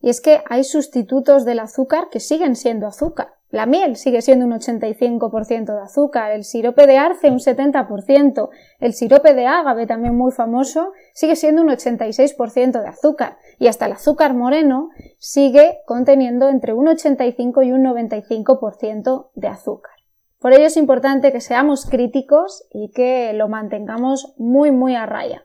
Y 0.00 0.10
es 0.10 0.20
que 0.20 0.42
hay 0.48 0.64
sustitutos 0.64 1.44
del 1.44 1.60
azúcar 1.60 2.08
que 2.10 2.18
siguen 2.18 2.56
siendo 2.56 2.88
azúcar. 2.88 3.34
La 3.52 3.66
miel 3.66 3.96
sigue 3.96 4.22
siendo 4.22 4.46
un 4.46 4.52
85% 4.52 5.74
de 5.74 5.82
azúcar, 5.82 6.32
el 6.32 6.42
sirope 6.42 6.86
de 6.86 6.96
arce 6.96 7.30
un 7.30 7.38
70%, 7.38 8.48
el 8.80 8.94
sirope 8.94 9.34
de 9.34 9.46
ágave, 9.46 9.86
también 9.86 10.16
muy 10.16 10.32
famoso, 10.32 10.92
sigue 11.12 11.36
siendo 11.36 11.60
un 11.60 11.68
86% 11.68 12.80
de 12.80 12.88
azúcar 12.88 13.36
y 13.58 13.66
hasta 13.66 13.84
el 13.84 13.92
azúcar 13.92 14.32
moreno 14.32 14.88
sigue 15.18 15.80
conteniendo 15.86 16.48
entre 16.48 16.72
un 16.72 16.88
85 16.88 17.62
y 17.62 17.72
un 17.72 17.84
95% 17.84 19.28
de 19.34 19.48
azúcar. 19.48 19.92
Por 20.38 20.54
ello 20.54 20.64
es 20.64 20.78
importante 20.78 21.30
que 21.30 21.42
seamos 21.42 21.84
críticos 21.84 22.64
y 22.72 22.90
que 22.92 23.34
lo 23.34 23.48
mantengamos 23.48 24.34
muy 24.38 24.70
muy 24.70 24.94
a 24.94 25.04
raya. 25.04 25.44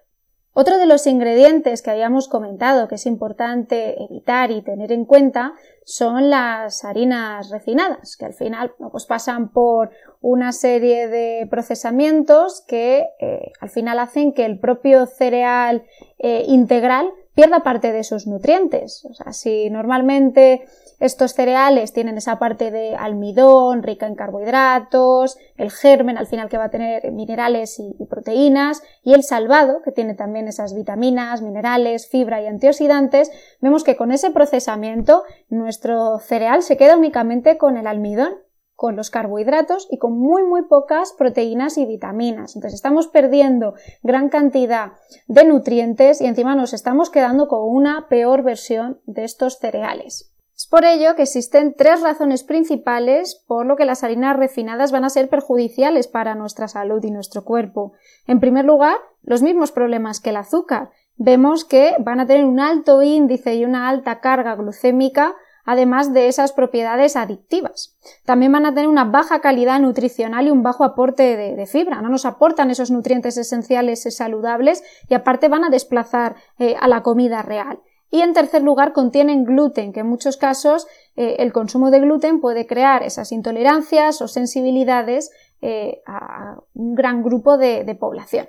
Otro 0.59 0.79
de 0.79 0.87
los 0.87 1.05
ingredientes 1.05 1.83
que 1.83 1.91
habíamos 1.91 2.27
comentado 2.27 2.87
que 2.87 2.95
es 2.95 3.05
importante 3.05 4.03
evitar 4.03 4.49
y 4.49 4.63
tener 4.63 4.91
en 4.91 5.05
cuenta 5.05 5.53
son 5.85 6.31
las 6.31 6.83
harinas 6.83 7.51
refinadas, 7.51 8.17
que 8.17 8.25
al 8.25 8.33
final 8.33 8.73
pues 8.91 9.05
pasan 9.05 9.51
por 9.51 9.91
una 10.19 10.51
serie 10.53 11.09
de 11.09 11.45
procesamientos 11.47 12.65
que 12.67 13.05
eh, 13.19 13.51
al 13.61 13.69
final 13.69 13.99
hacen 13.99 14.33
que 14.33 14.45
el 14.45 14.57
propio 14.57 15.05
cereal 15.05 15.83
eh, 16.17 16.45
integral 16.47 17.07
pierda 17.37 17.59
parte 17.59 17.91
de 17.91 18.03
sus 18.03 18.25
nutrientes. 18.25 19.05
O 19.05 19.13
sea, 19.13 19.31
si 19.31 19.69
normalmente 19.69 20.65
estos 20.99 21.33
cereales 21.33 21.93
tienen 21.93 22.17
esa 22.17 22.39
parte 22.39 22.71
de 22.71 22.95
almidón, 22.95 23.83
rica 23.83 24.07
en 24.07 24.15
carbohidratos, 24.15 25.37
el 25.55 25.69
germen 25.69 26.17
al 26.17 26.25
final 26.25 26.49
que 26.49 26.57
va 26.57 26.63
a 26.63 26.69
tener 26.71 27.11
minerales 27.11 27.77
y, 27.77 27.93
proteínas, 28.09 28.81
y 29.03 29.13
el 29.13 29.21
salvado, 29.21 29.83
que 29.83 29.91
tiene 29.91 30.15
también 30.15 30.47
esas 30.47 30.73
vitaminas, 30.73 31.43
minerales, 31.43 32.09
fibra 32.09 32.41
y 32.41 32.47
antioxidantes, 32.47 33.29
vemos 33.61 33.83
que 33.83 33.95
con 33.95 34.11
ese 34.11 34.31
procesamiento 34.31 35.21
nuestro 35.47 36.17
cereal 36.17 36.63
se 36.63 36.75
queda 36.75 36.97
únicamente 36.97 37.59
con 37.59 37.77
el 37.77 37.85
almidón 37.85 38.33
con 38.77 38.95
los 38.95 39.09
carbohidratos 39.09 39.87
y 39.89 39.97
con 39.97 40.17
muy 40.17 40.43
muy 40.43 40.61
pocas 40.61 41.11
proteínas 41.17 41.79
y 41.79 41.87
vitaminas. 41.87 42.55
Entonces 42.55 42.75
estamos 42.75 43.07
perdiendo 43.07 43.73
gran 44.03 44.29
cantidad 44.29 44.93
de 45.27 45.45
nutrientes 45.45 46.21
y 46.21 46.27
encima 46.27 46.55
nos 46.55 46.73
estamos 46.73 47.09
quedando 47.09 47.47
con 47.47 47.61
una 47.63 48.07
peor 48.07 48.43
versión 48.43 49.01
de 49.07 49.23
estos 49.25 49.57
cereales. 49.57 50.31
Es 50.55 50.67
por 50.67 50.85
ello 50.85 51.15
que 51.15 51.23
existen 51.23 51.73
tres 51.75 52.01
razones 52.01 52.43
principales 52.43 53.43
por 53.47 53.65
lo 53.65 53.77
que 53.77 53.85
las 53.85 54.03
harinas 54.03 54.37
refinadas 54.37 54.91
van 54.91 55.05
a 55.05 55.09
ser 55.09 55.27
perjudiciales 55.27 56.07
para 56.07 56.35
nuestra 56.35 56.67
salud 56.67 57.03
y 57.03 57.09
nuestro 57.09 57.43
cuerpo. 57.43 57.93
En 58.27 58.39
primer 58.39 58.65
lugar, 58.65 58.97
los 59.23 59.41
mismos 59.41 59.71
problemas 59.71 60.19
que 60.19 60.29
el 60.29 60.37
azúcar. 60.37 60.91
Vemos 61.15 61.65
que 61.65 61.95
van 61.99 62.19
a 62.19 62.27
tener 62.27 62.45
un 62.45 62.59
alto 62.59 63.01
índice 63.01 63.55
y 63.55 63.65
una 63.65 63.89
alta 63.89 64.19
carga 64.19 64.55
glucémica 64.55 65.35
además 65.67 66.13
de 66.13 66.29
esas 66.29 66.53
propiedades 66.53 67.15
adictivas. 67.15 67.95
También 68.25 68.53
van 68.53 68.65
a 68.65 68.73
tener 68.73 68.87
una 68.87 69.03
baja 69.03 69.41
calidad 69.41 69.79
nutricional 69.79 70.47
y 70.47 70.49
un 70.49 70.63
bajo 70.63 70.85
aporte 70.85 71.35
de, 71.35 71.65
fibra. 71.67 72.01
No 72.01 72.09
nos 72.09 72.25
aportan 72.25 72.71
esos 72.71 72.89
nutrientes 72.89 73.37
esenciales 73.37 74.05
y 74.05 74.11
saludables 74.11 74.81
y 75.09 75.13
aparte 75.13 75.49
van 75.49 75.65
a 75.65 75.69
desplazar 75.69 76.37
eh, 76.57 76.75
a 76.79 76.87
la 76.87 77.03
comida 77.03 77.41
real. 77.41 77.81
Y 78.09 78.21
en 78.21 78.33
tercer 78.33 78.63
lugar, 78.63 78.93
contienen 78.93 79.43
gluten, 79.43 79.91
que 79.91 79.99
en 79.99 80.07
muchos 80.07 80.37
casos 80.37 80.87
eh, 81.17 81.35
el 81.39 81.51
consumo 81.51 81.91
de 81.91 81.99
gluten 81.99 82.39
puede 82.39 82.65
crear 82.65 83.03
esas 83.03 83.33
intolerancias 83.33 84.21
o 84.21 84.29
sensibilidades 84.29 85.31
eh, 85.61 86.01
a 86.07 86.61
un 86.73 86.95
gran 86.95 87.21
grupo 87.21 87.57
de 87.57 87.97
población. 87.99 88.47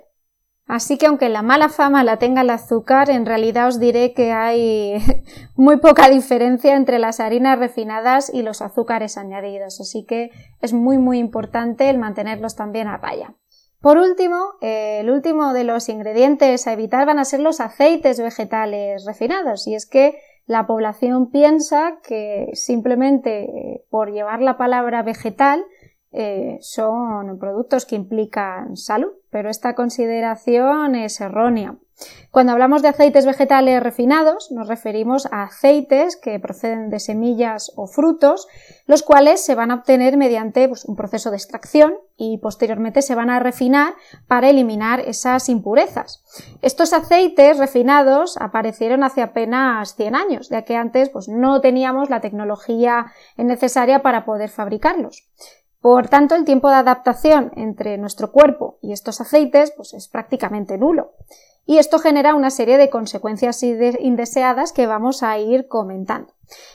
Así 0.69 0.99
que 0.99 1.07
aunque 1.07 1.31
la 1.31 1.41
mala 1.41 1.71
fama 1.71 2.05
la 2.05 2.19
tenga 2.19 2.43
el 2.43 2.51
azúcar, 2.51 3.09
en 3.09 3.25
realidad 3.25 3.69
os 3.69 3.81
diré 3.81 4.13
que 4.13 4.33
hay 4.33 4.99
muy 5.57 5.79
poca 5.79 6.11
diferencia 6.11 6.77
entre 6.77 6.99
las 6.99 7.21
harinas 7.21 7.59
refinadas 7.59 8.31
y 8.33 8.43
los 8.43 8.61
azúcares 8.61 9.17
añadidos, 9.17 9.81
así 9.81 10.05
que 10.05 10.31
es 10.61 10.75
muy 10.75 10.99
muy 10.99 11.19
importante 11.19 11.89
el 11.89 11.97
mantenerlos 11.97 12.55
también 12.55 12.87
a 12.87 12.99
raya. 12.99 13.35
Por 13.81 13.97
último, 13.97 14.37
eh, 14.61 14.99
el 15.01 15.11
último 15.11 15.55
de 15.55 15.65
los 15.65 15.89
ingredientes 15.89 16.67
a 16.67 16.75
evitar 16.75 17.07
van 17.07 17.19
a 17.19 17.25
ser 17.25 17.41
los 17.41 17.61
aceites 17.61 18.21
vegetales 18.21 19.07
refinados, 19.07 19.67
y 19.67 19.75
es 19.75 19.87
que 19.87 20.19
la 20.45 20.67
población 20.67 21.31
piensa 21.31 21.99
que 22.03 22.51
simplemente 22.53 23.45
eh, 23.45 23.85
por 23.89 24.13
llevar 24.13 24.43
la 24.43 24.59
palabra 24.59 25.03
vegetal 25.03 25.65
eh, 26.13 26.59
son 26.61 27.39
productos 27.39 27.85
que 27.85 27.97
implican 27.97 28.77
salud, 28.77 29.13
pero 29.31 29.51
esta 29.51 29.75
consideración 29.75 30.95
es 30.95 31.21
errónea. 31.21 31.77
Cuando 32.31 32.53
hablamos 32.53 32.83
de 32.83 32.89
aceites 32.89 33.27
vegetales 33.27 33.83
refinados, 33.83 34.53
nos 34.53 34.69
referimos 34.69 35.27
a 35.33 35.43
aceites 35.43 36.17
que 36.17 36.39
proceden 36.39 36.91
de 36.91 37.01
semillas 37.01 37.73
o 37.75 37.87
frutos, 37.89 38.47
los 38.87 39.03
cuales 39.03 39.45
se 39.45 39.57
van 39.57 39.71
a 39.71 39.75
obtener 39.75 40.17
mediante 40.17 40.69
pues, 40.69 40.85
un 40.85 40.95
proceso 40.95 41.31
de 41.31 41.39
extracción 41.39 41.95
y 42.17 42.39
posteriormente 42.39 43.03
se 43.03 43.17
van 43.17 43.31
a 43.31 43.41
refinar 43.41 43.95
para 44.29 44.49
eliminar 44.49 45.01
esas 45.01 45.49
impurezas. 45.49 46.23
Estos 46.63 46.93
aceites 46.93 47.59
refinados 47.59 48.37
aparecieron 48.37 49.03
hace 49.03 49.23
apenas 49.23 49.97
100 49.97 50.15
años, 50.15 50.49
ya 50.51 50.63
que 50.63 50.77
antes 50.77 51.11
pues, 51.11 51.29
no 51.29 51.61
teníamos 51.61 52.11
la 52.11 52.21
tecnología 52.21 53.07
necesaria 53.37 54.03
para 54.03 54.25
poder 54.25 54.51
fabricarlos. 54.51 55.27
Por 55.81 56.09
tanto, 56.09 56.35
el 56.35 56.45
tiempo 56.45 56.69
de 56.69 56.77
adaptación 56.77 57.53
entre 57.57 57.99
nuestro 57.99 58.33
cuerpo 58.33 58.79
y 58.83 58.93
estos 58.93 59.21
aceites 59.21 59.73
pues, 59.77 59.95
es 59.95 60.09
prácticamente 60.09 60.77
nulo. 60.77 61.13
Y 61.65 61.79
esto 61.79 61.99
genera 61.99 62.35
una 62.35 62.51
serie 62.51 62.79
de 62.79 62.89
consecuencias 62.89 63.63
indeseadas 63.63 64.73
que 64.73 64.87
vamos 64.87 65.23
a 65.23 65.39
ir 65.39 65.69
comentando. 65.69 66.33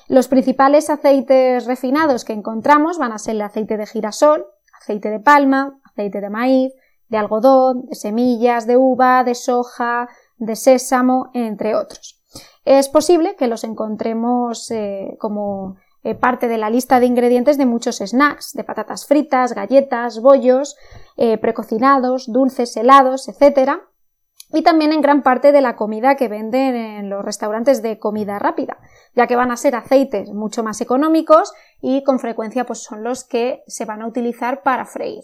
Los 0.08 0.28
principales 0.28 0.90
aceites 0.90 1.66
refinados 1.66 2.24
que 2.24 2.34
encontramos 2.34 3.00
van 3.00 3.12
a 3.12 3.18
ser 3.18 3.36
el 3.36 3.42
aceite 3.42 3.76
de 3.76 3.88
girasol, 3.88 4.46
aceite 4.80 5.10
de 5.10 5.20
palma, 5.20 5.80
aceite 5.84 6.22
de 6.22 6.30
maíz, 6.30 6.74
de 7.10 7.18
algodón, 7.18 7.88
de 7.88 7.96
semillas, 7.96 8.68
de 8.68 8.78
uva, 8.78 9.24
de 9.24 9.36
soja, 9.36 10.08
de 10.38 10.56
sésamo, 10.56 11.32
entre 11.34 11.76
otros. 11.76 12.24
Es 12.66 12.88
posible 12.88 13.36
que 13.36 13.48
los 13.48 13.64
encontremos 13.64 14.70
eh, 14.72 15.18
como 15.20 15.76
eh, 16.04 16.16
parte 16.16 16.48
de 16.48 16.58
la 16.58 16.70
lista 16.70 17.00
de 17.00 17.06
ingredientes 17.06 17.58
de 17.58 17.66
muchos 17.66 17.98
snacks, 17.98 18.54
de 18.54 18.64
patatas 18.64 19.06
fritas, 19.06 19.54
galletas, 19.54 20.20
bollos, 20.20 20.76
eh, 21.18 21.38
precocinados, 21.38 22.32
dulces, 22.32 22.76
helados, 22.76 23.30
etc. 23.30 23.80
Y 24.52 24.62
también 24.62 24.92
en 24.92 25.02
gran 25.02 25.24
parte 25.24 25.52
de 25.52 25.62
la 25.62 25.76
comida 25.76 26.16
que 26.16 26.28
venden 26.28 26.76
en 26.76 27.10
los 27.10 27.26
restaurantes 27.26 27.82
de 27.82 27.98
comida 28.00 28.38
rápida, 28.38 28.78
ya 29.16 29.28
que 29.28 29.36
van 29.36 29.50
a 29.50 29.58
ser 29.58 29.76
aceites 29.76 30.30
mucho 30.30 30.62
más 30.62 30.82
económicos 30.82 31.54
y 31.82 32.04
con 32.04 32.20
frecuencia 32.20 32.66
pues, 32.66 32.84
son 32.84 33.04
los 33.04 33.24
que 33.24 33.64
se 33.68 33.86
van 33.86 34.02
a 34.02 34.08
utilizar 34.08 34.62
para 34.62 34.86
freír. 34.86 35.24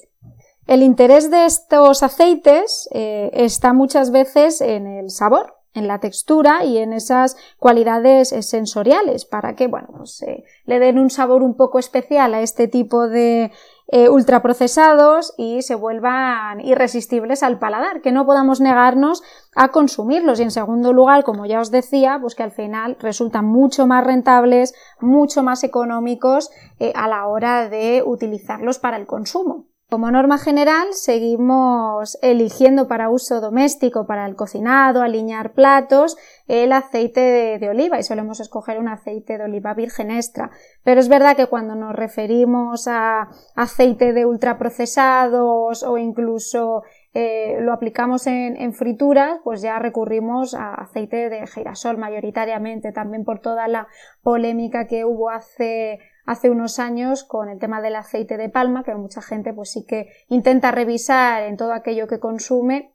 El 0.66 0.82
interés 0.82 1.30
de 1.30 1.46
estos 1.46 2.04
aceites 2.04 2.88
eh, 2.92 3.32
está 3.34 3.74
muchas 3.74 4.12
veces 4.12 4.62
en 4.62 4.88
el 4.88 5.10
sabor, 5.10 5.59
en 5.74 5.88
la 5.88 6.00
textura 6.00 6.64
y 6.66 6.78
en 6.78 6.94
esas 6.94 7.38
cualidades 7.58 8.32
eh, 8.32 8.42
sensoriales 8.42 9.26
para 9.26 9.56
que 9.56 9.68
bueno, 9.68 9.90
pues, 9.98 10.22
eh, 10.24 10.44
le 10.66 10.80
den 10.80 10.98
un 10.98 11.10
sabor 11.10 11.44
un 11.44 11.56
poco 11.56 11.80
especial 11.80 12.34
a 12.34 12.42
este 12.42 12.68
tipo 12.68 13.08
de 13.08 13.52
eh, 13.92 14.10
ultraprocesados 14.10 15.34
y 15.38 15.62
se 15.62 15.76
vuelvan 15.76 16.62
irresistibles 16.62 17.44
al 17.44 17.60
paladar, 17.60 18.02
que 18.02 18.12
no 18.12 18.26
podamos 18.26 18.62
negarnos 18.62 19.24
a 19.56 19.70
consumirlos 19.70 20.40
y 20.40 20.44
en 20.44 20.52
segundo 20.52 20.94
lugar, 20.94 21.24
como 21.24 21.46
ya 21.46 21.60
os 21.60 21.72
decía, 21.72 22.18
pues 22.22 22.36
que 22.36 22.44
al 22.44 22.52
final 22.52 22.98
resultan 23.00 23.46
mucho 23.46 23.88
más 23.88 24.04
rentables, 24.04 24.76
mucho 25.00 25.42
más 25.44 25.64
económicos 25.64 26.52
a 26.94 27.08
la 27.08 27.28
hora 27.28 27.68
de 27.68 28.04
utilizarlos 28.06 28.78
para 28.78 28.98
el 28.98 29.08
consumo. 29.08 29.69
Como 29.90 30.12
norma 30.12 30.38
general, 30.38 30.90
seguimos 30.92 32.20
eligiendo 32.22 32.88
para 32.88 33.10
uso 33.10 33.42
doméstico, 33.42 34.06
para 34.06 34.28
el 34.28 34.36
cocinado, 34.36 35.02
alinear 35.02 35.54
platos, 35.54 36.16
el 36.48 36.74
aceite 36.74 37.58
de, 37.58 37.70
oliva 37.70 37.98
y 37.98 38.04
solemos 38.04 38.40
escoger 38.40 38.78
un 38.78 38.88
aceite 38.88 39.40
de 39.40 39.46
oliva 39.46 39.74
virgen 39.74 40.12
extra. 40.12 40.52
Pero 40.84 41.00
es 41.00 41.10
verdad 41.10 41.36
que 41.36 41.48
cuando 41.48 41.74
nos 41.74 41.96
referimos 41.96 42.88
a 42.88 43.30
aceite 43.56 44.14
de 44.14 44.28
ultraprocesados 44.28 45.82
o 45.82 45.98
incluso 45.98 46.84
eh, 47.16 47.58
lo 47.60 47.74
aplicamos 47.74 48.28
en, 48.28 48.58
en, 48.58 48.74
frituras, 48.74 49.40
pues 49.44 49.64
ya 49.64 49.80
recurrimos 49.80 50.54
a 50.54 50.76
aceite 50.76 51.30
de 51.30 51.48
girasol 51.48 51.98
mayoritariamente, 51.98 52.92
también 52.92 53.24
por 53.24 53.40
toda 53.40 53.68
la 53.68 53.88
polémica 54.22 54.86
que 54.86 55.04
hubo 55.04 55.32
hace 55.32 55.98
hace 56.30 56.52
unos 56.52 56.78
años 56.78 57.24
con 57.24 57.50
el 57.50 57.58
tema 57.58 57.82
del 57.82 57.96
aceite 57.96 58.38
de 58.38 58.50
palma, 58.50 58.84
que 58.84 58.94
mucha 58.94 59.20
gente 59.20 59.52
pues 59.52 59.72
sí 59.72 59.84
que 59.84 60.10
intenta 60.28 60.70
revisar 60.70 61.42
en 61.42 61.58
todo 61.58 61.74
aquello 61.74 62.08
que 62.08 62.20
consume 62.20 62.94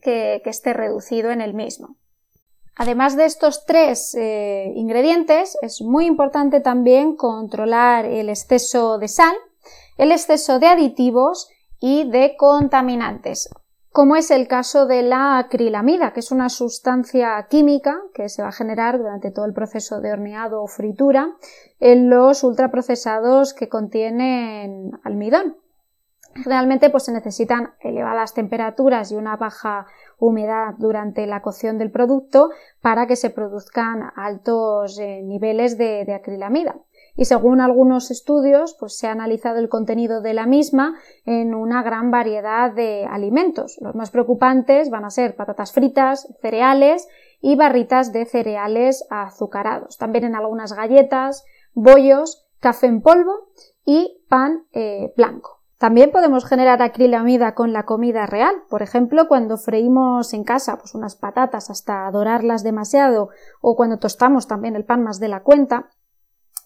que, 0.00 0.40
esté 0.44 0.72
reducido 0.72 1.32
en 1.32 1.40
el 1.40 1.54
mismo. 1.54 1.96
Además 2.76 3.16
de 3.16 3.24
estos 3.24 3.66
tres 3.66 4.14
eh, 4.14 4.72
ingredientes, 4.76 5.58
es 5.60 5.82
muy 5.82 6.06
importante 6.06 6.60
también 6.60 7.16
controlar 7.16 8.04
el 8.04 8.28
exceso 8.28 8.96
de 8.98 9.08
sal, 9.08 9.34
el 9.98 10.12
exceso 10.12 10.60
de 10.60 10.68
aditivos 10.68 11.48
y 11.80 12.08
de 12.08 12.36
contaminantes 12.36 13.50
como 13.92 14.16
es 14.16 14.30
el 14.30 14.48
caso 14.48 14.86
de 14.86 15.02
la 15.02 15.38
acrilamida, 15.38 16.12
que 16.12 16.20
es 16.20 16.32
una 16.32 16.48
sustancia 16.48 17.46
química 17.50 18.00
que 18.14 18.30
se 18.30 18.42
va 18.42 18.48
a 18.48 18.52
generar 18.52 18.98
durante 18.98 19.30
todo 19.30 19.44
el 19.44 19.52
proceso 19.52 20.00
de 20.00 20.12
horneado 20.12 20.62
o 20.62 20.66
fritura 20.66 21.36
en 21.78 22.08
los 22.08 22.42
ultraprocesados 22.42 23.52
que 23.52 23.68
contienen 23.68 24.92
almidón. 25.04 25.58
Realmente 26.34 26.88
pues 26.88 27.04
se 27.04 27.12
necesitan 27.12 27.74
elevadas 27.80 28.32
temperaturas 28.32 29.12
y 29.12 29.16
una 29.16 29.36
baja 29.36 29.86
humedad 30.18 30.74
durante 30.78 31.26
la 31.26 31.42
cocción 31.42 31.76
del 31.76 31.90
producto 31.90 32.48
para 32.80 33.06
que 33.06 33.16
se 33.16 33.28
produzcan 33.28 34.10
altos 34.16 34.98
eh, 34.98 35.20
niveles 35.22 35.76
de 35.76 36.14
acrilamida. 36.14 36.76
Y 37.16 37.26
según 37.26 37.60
algunos 37.60 38.10
estudios 38.10 38.76
pues 38.78 38.96
se 38.96 39.06
ha 39.06 39.12
analizado 39.12 39.58
el 39.58 39.68
contenido 39.68 40.20
de 40.20 40.34
la 40.34 40.46
misma 40.46 40.96
en 41.24 41.54
una 41.54 41.82
gran 41.82 42.10
variedad 42.10 42.72
de 42.72 43.04
alimentos. 43.04 43.78
Los 43.80 43.94
más 43.94 44.10
preocupantes 44.10 44.90
van 44.90 45.04
a 45.04 45.10
ser 45.10 45.36
patatas 45.36 45.72
fritas, 45.72 46.28
cereales 46.40 47.08
y 47.40 47.56
barritas 47.56 48.12
de 48.12 48.24
cereales 48.24 49.06
azucarados. 49.10 49.98
También 49.98 50.24
en 50.24 50.36
algunas 50.36 50.72
galletas, 50.72 51.44
bollos, 51.74 52.46
café 52.60 52.86
en 52.86 53.02
polvo 53.02 53.50
y 53.84 54.24
pan 54.28 54.66
eh, 54.72 55.12
blanco. 55.16 55.62
También 55.82 56.12
podemos 56.12 56.44
generar 56.44 56.80
acrilamida 56.80 57.56
con 57.56 57.72
la 57.72 57.82
comida 57.82 58.24
real. 58.24 58.54
Por 58.70 58.82
ejemplo, 58.82 59.26
cuando 59.26 59.56
freímos 59.56 60.32
en 60.32 60.44
casa 60.44 60.78
pues, 60.78 60.94
unas 60.94 61.16
patatas 61.16 61.70
hasta 61.70 62.08
dorarlas 62.12 62.62
demasiado 62.62 63.30
o 63.60 63.74
cuando 63.74 63.98
tostamos 63.98 64.46
también 64.46 64.76
el 64.76 64.84
pan 64.84 65.02
más 65.02 65.18
de 65.18 65.26
la 65.26 65.42
cuenta, 65.42 65.90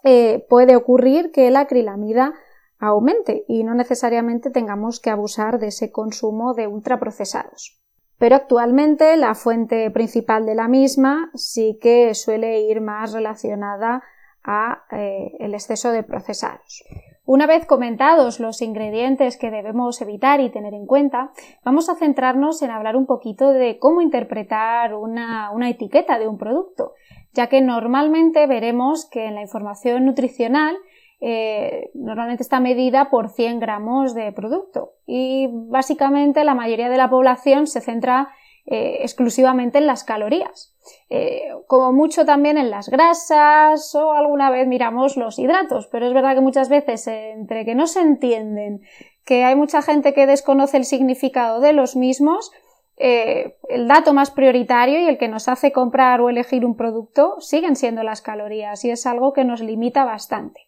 eh, 0.05 0.45
puede 0.49 0.77
ocurrir 0.77 1.31
que 1.33 1.51
la 1.51 1.61
acrilamida 1.61 2.35
aumente 2.79 3.45
y 3.49 3.65
no 3.65 3.75
necesariamente 3.75 4.51
tengamos 4.51 5.01
que 5.01 5.11
abusar 5.11 5.59
de 5.59 5.69
ese 5.69 5.91
consumo 5.91 6.55
de 6.55 6.67
ultraprocesados. 6.67 7.81
Pero 8.19 8.37
actualmente 8.37 9.17
la 9.17 9.35
fuente 9.35 9.91
principal 9.91 10.47
de 10.47 10.55
la 10.55 10.69
misma 10.69 11.31
sí 11.35 11.79
que 11.81 12.15
suele 12.15 12.61
ir 12.61 12.81
más 12.81 13.13
relacionada 13.13 14.03
a 14.43 14.85
eh, 14.93 15.33
el 15.41 15.55
exceso 15.55 15.91
de 15.91 16.03
procesados. 16.03 16.85
Una 17.27 17.49
vez 17.49 17.67
comentados 17.67 18.39
los 18.39 18.63
ingredientes 18.63 19.37
que 19.37 19.51
debemos 19.51 20.01
evitar 20.01 20.41
y 20.41 20.51
tener 20.51 20.75
en 20.75 20.87
cuenta, 20.87 21.33
vamos 21.65 21.89
a 21.89 21.97
centrarnos 21.97 22.63
en 22.63 22.71
hablar 22.71 22.97
un 22.97 23.05
poquito 23.05 23.53
de 23.53 23.81
cómo 23.81 24.01
interpretar 24.01 24.95
una, 24.95 25.51
etiqueta 25.69 26.21
de 26.21 26.29
un 26.29 26.39
producto, 26.39 26.93
ya 27.37 27.49
que 27.49 27.61
normalmente 27.61 28.46
veremos 28.46 29.05
que 29.05 29.27
en 29.27 29.35
la 29.35 29.42
información 29.42 30.07
nutricional 30.07 30.77
eh, 31.20 31.90
normalmente 31.94 32.42
está 32.42 32.61
medida 32.61 33.11
por 33.11 33.29
100 33.29 33.61
gramos 33.61 34.14
de 34.14 34.33
producto 34.33 34.94
y 35.07 35.49
básicamente 35.51 36.44
la 36.44 36.55
mayoría 36.55 36.88
de 36.88 36.96
la 36.96 37.11
población 37.11 37.66
se 37.66 37.81
centra 37.83 38.31
eh, 38.64 38.99
exclusivamente 39.03 39.79
en 39.79 39.87
las 39.87 40.03
calorías. 40.03 40.75
Eh, 41.11 41.51
como 41.66 41.92
mucho 41.92 42.25
también 42.25 42.59
en 42.59 42.70
las 42.70 42.88
grasas 42.88 43.94
o 43.94 44.12
alguna 44.12 44.51
vez 44.51 44.66
miramos 44.66 45.16
los 45.16 45.38
hidratos, 45.38 45.88
pero 45.88 46.07
es 46.07 46.14
verdad 46.14 46.35
que 46.35 46.40
muchas 46.40 46.68
veces 46.68 47.07
entre 47.07 47.64
que 47.64 47.75
no 47.75 47.87
se 47.87 48.01
entienden, 48.01 48.81
que 49.25 49.44
hay 49.44 49.57
mucha 49.57 49.83
gente 49.83 50.14
que 50.14 50.27
desconoce 50.27 50.79
el 50.79 50.85
significado 50.85 51.61
de 51.61 51.72
los 51.75 51.96
mismos, 51.96 52.51
eh, 52.97 53.57
el 53.69 53.89
dato 53.89 54.13
más 54.13 54.31
prioritario 54.31 55.01
y 55.01 55.07
el 55.07 55.19
que 55.19 55.29
nos 55.29 55.49
hace 55.49 55.73
comprar 55.73 56.21
o 56.21 56.31
elegir 56.31 56.65
un 56.65 56.77
producto 56.77 57.41
siguen 57.41 57.77
siendo 57.77 58.03
las 58.03 58.23
calorías 58.23 58.85
y 58.85 58.91
es 58.91 59.07
algo 59.07 59.33
que 59.33 59.45
nos 59.45 59.61
limita 59.61 60.05
bastante 60.05 60.67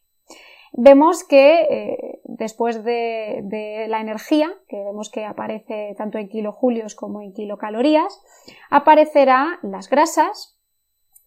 vemos 0.73 1.25
que 1.25 1.61
eh, 1.63 2.21
después 2.25 2.85
de, 2.85 3.87
la 3.89 4.01
energía, 4.01 4.51
que 4.69 4.77
vemos 4.77 5.11
que 5.11 5.25
aparece 5.25 5.95
tanto 5.97 6.19
en 6.19 6.29
kilojulios 6.29 6.95
como 6.95 7.21
en 7.21 7.33
kilocalorías, 7.33 8.21
aparecerá 8.71 9.59
las 9.63 9.89
grasas. 9.89 10.57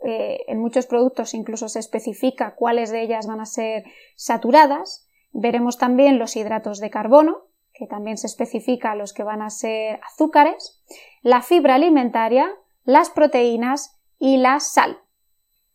Eh, 0.04 0.46
en 0.48 0.60
muchos 0.60 0.88
productos 0.88 1.36
incluso 1.36 1.70
se 1.70 1.80
especifica 1.80 2.56
cuáles 2.56 2.92
de 2.92 3.02
ellas 3.02 3.28
van 3.28 3.40
a 3.40 3.46
ser 3.46 3.84
saturadas. 4.16 5.08
Veremos 5.32 5.78
también 5.78 6.18
los 6.18 6.36
hidratos 6.36 6.80
de 6.80 6.90
carbono, 6.90 7.46
que 7.82 7.88
también 7.88 8.18
se 8.18 8.28
especifica 8.28 8.94
los 8.94 9.12
que 9.12 9.24
van 9.24 9.42
a 9.42 9.50
ser 9.50 10.00
azúcares, 10.06 10.84
la 11.24 11.42
fibra 11.42 11.74
alimentaria, 11.74 12.48
las 12.84 13.10
proteínas 13.10 14.00
y 14.20 14.38
la 14.38 14.60
sal. 14.60 15.00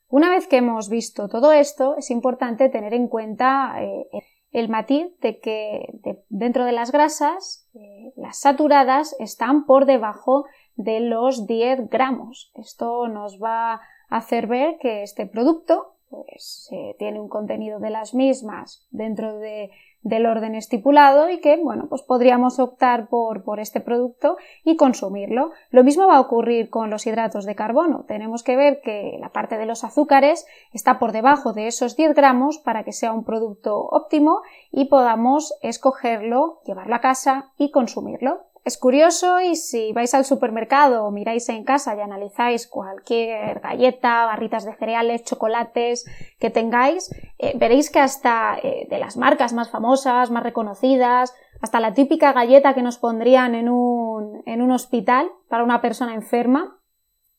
Una 0.07 0.31
vez 0.31 0.47
que 0.47 0.59
hemos 0.59 0.88
visto 0.88 1.29
todo 1.29 1.51
esto, 1.51 1.97
es 1.97 2.12
importante 2.12 2.69
tener 2.69 2.95
en 2.95 3.09
cuenta 3.09 3.75
eh, 3.83 4.07
el 4.53 4.69
matiz 4.69 5.19
de 5.19 5.40
que 5.40 5.99
dentro 6.29 6.64
de 6.64 6.71
las 6.71 6.92
grasas, 6.92 7.69
eh, 7.75 8.12
las 8.14 8.38
saturadas 8.38 9.16
están 9.19 9.66
por 9.66 9.85
debajo 9.85 10.45
de 10.77 11.01
los 11.01 11.49
10 11.49 11.90
gramos. 11.90 12.53
Esto 12.55 13.09
nos 13.09 13.42
va 13.42 13.73
a 13.73 13.81
hacer 14.11 14.47
ver 14.47 14.79
que 14.79 15.03
este 15.03 15.27
producto 15.27 15.96
pues, 16.09 16.69
eh, 16.73 16.95
tiene 16.99 17.21
un 17.21 17.29
contenido 17.29 17.79
de 17.81 17.90
las 17.90 18.14
mismas 18.14 18.87
dentro 18.90 19.38
de 19.38 19.71
del 20.07 20.27
orden 20.27 20.55
estipulado 20.55 21.29
y 21.31 21.40
que, 21.40 21.57
bueno, 21.57 21.87
pues 21.88 22.03
podríamos 22.03 22.61
optar 22.61 23.09
por, 23.09 23.42
por 23.42 23.59
este 23.59 23.81
producto 23.81 24.37
y 24.62 24.77
consumirlo. 24.77 25.51
Lo 25.71 25.83
mismo 25.83 26.07
va 26.07 26.19
a 26.19 26.21
ocurrir 26.21 26.71
con 26.71 26.90
los 26.90 27.09
hidratos 27.09 27.45
de 27.45 27.57
carbono. 27.57 28.05
Tenemos 28.07 28.45
que 28.45 28.55
ver 28.55 28.81
que 28.83 29.16
la 29.21 29.31
parte 29.31 29.59
de 29.59 29.66
los 29.66 29.83
azúcares 29.83 30.47
está 30.73 31.01
por 31.01 31.11
debajo 31.11 31.53
de 31.53 31.66
esos 31.66 31.97
10 31.97 32.14
gramos 32.14 32.59
para 32.59 32.85
que 32.85 32.92
sea 32.92 33.12
un 33.12 33.25
producto 33.25 33.81
óptimo 33.81 34.42
y 34.71 34.85
podamos 34.85 35.55
escogerlo, 35.61 36.61
llevarlo 36.64 36.95
a 36.95 37.01
casa 37.01 37.51
y 37.59 37.73
consumirlo. 37.73 38.46
Es 38.66 38.79
curioso 38.79 39.40
y 39.40 39.55
si 39.55 39.92
vais 39.92 40.12
al 40.12 40.24
supermercado 40.24 41.05
o 41.05 41.12
miráis 41.12 41.48
en 41.50 41.62
casa 41.62 41.94
y 41.94 42.00
analizáis 42.00 42.66
cualquier 42.66 43.61
galleta, 43.61 44.26
barritas 44.26 44.64
de 44.64 44.74
cereales, 44.74 45.22
chocolates 45.22 46.05
que 46.40 46.50
tengáis, 46.50 47.14
eh, 47.38 47.57
veréis 47.57 47.90
que 47.90 48.00
hasta 48.00 48.59
eh, 48.61 48.88
de 48.90 48.98
las 48.98 49.16
marcas 49.16 49.52
más 49.52 49.70
famosas, 49.70 50.33
más 50.33 50.42
reconocidas, 50.42 51.33
hasta 51.61 51.79
la 51.79 51.94
típica 51.94 52.33
galleta 52.33 52.74
que 52.74 52.83
nos 52.83 52.98
pondrían 52.98 53.55
en 53.55 53.68
un, 53.68 54.42
en 54.46 54.61
un 54.61 54.72
hospital 54.72 55.31
para 55.48 55.62
una 55.62 55.81
persona 55.81 56.14
enferma, 56.14 56.76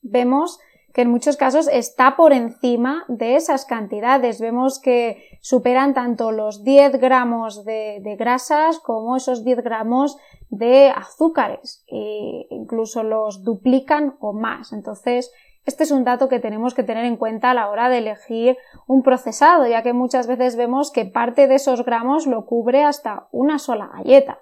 vemos 0.01 0.61
que 0.97 1.03
en 1.03 1.11
muchos 1.11 1.37
casos 1.37 1.69
está 1.71 2.15
por 2.15 2.33
encima 2.33 3.05
de 3.07 3.35
esas 3.35 3.65
cantidades. 3.65 4.41
Vemos 4.41 4.79
que 4.79 5.37
superan 5.41 5.93
tanto 5.93 6.31
los 6.31 6.63
10 6.63 6.93
gramos 6.99 7.65
de, 7.65 7.99
de 8.01 8.15
grasas 8.15 8.79
como 8.79 9.15
esos 9.15 9.45
10 9.45 9.63
gramos 9.63 10.17
de 10.49 10.89
azúcares 10.89 11.85
e 11.85 12.47
incluso 12.49 13.03
los 13.03 13.43
duplican 13.43 14.17
o 14.19 14.33
más. 14.33 14.73
Entonces, 14.73 15.31
este 15.67 15.83
es 15.83 15.91
un 15.91 16.03
dato 16.03 16.29
que 16.29 16.39
tenemos 16.39 16.73
que 16.73 16.81
tener 16.81 17.05
en 17.05 17.17
cuenta 17.17 17.51
a 17.51 17.53
la 17.53 17.69
hora 17.69 17.89
de 17.89 17.99
elegir 17.99 18.57
un 18.87 19.03
procesado, 19.03 19.67
ya 19.67 19.83
que 19.83 19.93
muchas 19.93 20.25
veces 20.25 20.55
vemos 20.55 20.89
que 20.89 21.05
parte 21.05 21.45
de 21.45 21.53
esos 21.53 21.85
gramos 21.85 22.25
lo 22.25 22.47
cubre 22.47 22.83
hasta 22.83 23.27
una 23.31 23.59
sola 23.59 23.87
galleta. 23.93 24.39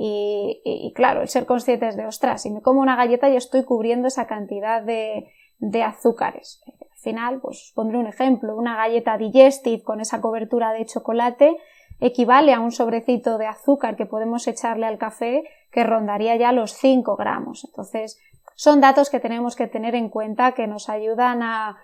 Y, 0.00 0.92
claro, 0.94 1.22
el 1.22 1.28
ser 1.28 1.44
conscientes 1.44 1.96
de, 1.96 2.06
ostras, 2.06 2.42
si 2.42 2.52
me 2.52 2.62
como 2.62 2.80
una 2.80 2.94
galleta 2.94 3.28
yo 3.30 3.38
estoy 3.38 3.64
cubriendo 3.64 4.06
esa 4.06 4.28
cantidad 4.28 4.80
de, 4.80 5.32
de 5.58 5.82
azúcares. 5.82 6.62
Al 6.66 6.98
final, 6.98 7.40
pues 7.40 7.62
os 7.62 7.72
pondré 7.74 7.98
un 7.98 8.06
ejemplo, 8.06 8.56
una 8.56 8.76
galleta 8.76 9.16
digestive 9.18 9.82
con 9.82 10.00
esa 10.00 10.20
cobertura 10.20 10.72
de 10.72 10.84
chocolate 10.84 11.56
equivale 12.00 12.54
a 12.54 12.60
un 12.60 12.70
sobrecito 12.70 13.38
de 13.38 13.46
azúcar 13.46 13.96
que 13.96 14.06
podemos 14.06 14.46
echarle 14.46 14.86
al 14.86 14.98
café 14.98 15.44
que 15.70 15.84
rondaría 15.84 16.36
ya 16.36 16.52
los 16.52 16.72
5 16.72 17.16
gramos. 17.16 17.64
Entonces, 17.64 18.18
son 18.54 18.80
datos 18.80 19.10
que 19.10 19.20
tenemos 19.20 19.56
que 19.56 19.66
tener 19.66 19.94
en 19.94 20.08
cuenta 20.08 20.52
que 20.52 20.66
nos 20.66 20.88
ayudan 20.88 21.42
a, 21.42 21.76